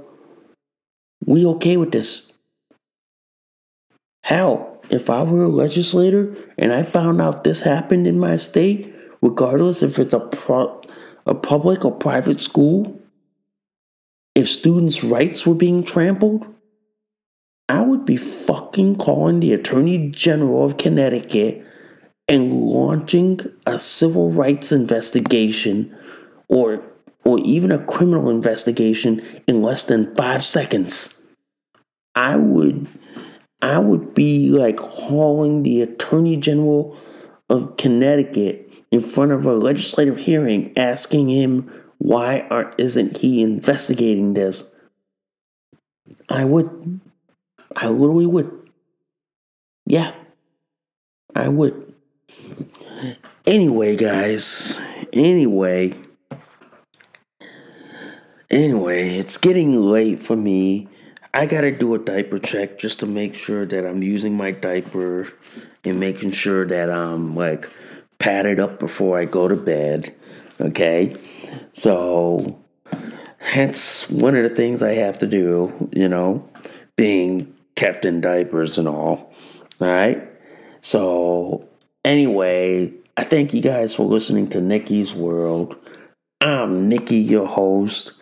we 1.24 1.46
okay 1.46 1.76
with 1.76 1.92
this? 1.92 2.32
How? 4.24 4.80
If 4.90 5.08
I 5.08 5.22
were 5.22 5.44
a 5.44 5.48
legislator 5.48 6.34
and 6.58 6.72
I 6.72 6.82
found 6.82 7.20
out 7.20 7.44
this 7.44 7.62
happened 7.62 8.08
in 8.08 8.18
my 8.18 8.34
state, 8.34 8.92
regardless 9.22 9.84
if 9.84 10.00
it's 10.00 10.14
a 10.14 10.18
pro, 10.18 10.82
a 11.26 11.34
public 11.36 11.84
or 11.84 11.92
private 11.92 12.40
school, 12.40 13.00
if 14.34 14.48
students' 14.48 15.04
rights 15.04 15.46
were 15.46 15.54
being 15.54 15.84
trampled, 15.84 16.55
I 17.68 17.82
would 17.82 18.04
be 18.04 18.16
fucking 18.16 18.96
calling 18.96 19.40
the 19.40 19.52
Attorney 19.52 20.08
General 20.10 20.64
of 20.64 20.78
Connecticut 20.78 21.66
and 22.28 22.52
launching 22.52 23.40
a 23.66 23.78
civil 23.78 24.30
rights 24.30 24.72
investigation 24.72 25.96
or 26.48 26.82
or 27.24 27.40
even 27.40 27.72
a 27.72 27.84
criminal 27.84 28.30
investigation 28.30 29.20
in 29.48 29.60
less 29.60 29.82
than 29.84 30.14
5 30.14 30.44
seconds. 30.44 31.22
I 32.14 32.36
would 32.36 32.86
I 33.62 33.78
would 33.78 34.14
be 34.14 34.50
like 34.50 34.78
hauling 34.78 35.62
the 35.62 35.82
Attorney 35.82 36.36
General 36.36 36.96
of 37.48 37.76
Connecticut 37.76 38.72
in 38.90 39.00
front 39.00 39.32
of 39.32 39.44
a 39.44 39.54
legislative 39.54 40.18
hearing 40.18 40.72
asking 40.76 41.28
him 41.30 41.70
why 41.98 42.46
aren't, 42.50 42.78
isn't 42.78 43.18
he 43.18 43.42
investigating 43.42 44.34
this? 44.34 44.70
I 46.28 46.44
would. 46.44 47.00
I 47.76 47.88
literally 47.88 48.26
would. 48.26 48.70
Yeah. 49.84 50.14
I 51.34 51.48
would. 51.48 51.94
Anyway, 53.46 53.96
guys. 53.96 54.80
Anyway. 55.12 55.94
Anyway, 58.50 59.16
it's 59.18 59.36
getting 59.36 59.78
late 59.78 60.22
for 60.22 60.36
me. 60.36 60.88
I 61.34 61.44
gotta 61.44 61.70
do 61.70 61.94
a 61.94 61.98
diaper 61.98 62.38
check 62.38 62.78
just 62.78 63.00
to 63.00 63.06
make 63.06 63.34
sure 63.34 63.66
that 63.66 63.84
I'm 63.84 64.02
using 64.02 64.34
my 64.34 64.52
diaper 64.52 65.28
and 65.84 66.00
making 66.00 66.30
sure 66.30 66.66
that 66.66 66.90
I'm 66.90 67.36
like 67.36 67.68
padded 68.18 68.58
up 68.58 68.78
before 68.78 69.18
I 69.18 69.26
go 69.26 69.46
to 69.46 69.56
bed. 69.56 70.14
Okay? 70.60 71.14
So, 71.72 72.58
hence 73.36 74.08
one 74.08 74.34
of 74.34 74.44
the 74.44 74.56
things 74.56 74.82
I 74.82 74.94
have 74.94 75.18
to 75.18 75.26
do, 75.26 75.90
you 75.92 76.08
know, 76.08 76.48
being 76.96 77.52
kept 77.76 78.04
in 78.04 78.20
diapers 78.20 78.78
and 78.78 78.88
all. 78.88 79.32
All 79.80 79.88
right? 79.88 80.28
So, 80.80 81.68
anyway, 82.04 82.92
I 83.16 83.24
thank 83.24 83.54
you 83.54 83.60
guys 83.62 83.94
for 83.94 84.04
listening 84.04 84.48
to 84.50 84.60
Nikki's 84.60 85.14
World. 85.14 85.76
I'm 86.40 86.88
Nikki, 86.88 87.16
your 87.16 87.46
host. 87.46 88.12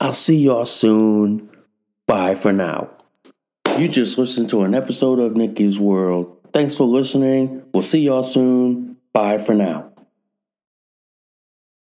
I'll 0.00 0.14
see 0.14 0.38
y'all 0.38 0.64
soon. 0.64 1.50
Bye 2.06 2.34
for 2.34 2.52
now. 2.52 2.90
You 3.78 3.88
just 3.88 4.18
listened 4.18 4.48
to 4.50 4.62
an 4.62 4.74
episode 4.74 5.18
of 5.18 5.36
Nikki's 5.36 5.78
World. 5.78 6.36
Thanks 6.52 6.76
for 6.76 6.84
listening. 6.84 7.64
We'll 7.72 7.82
see 7.82 8.00
y'all 8.00 8.22
soon. 8.22 8.96
Bye 9.12 9.38
for 9.38 9.54
now. 9.54 9.89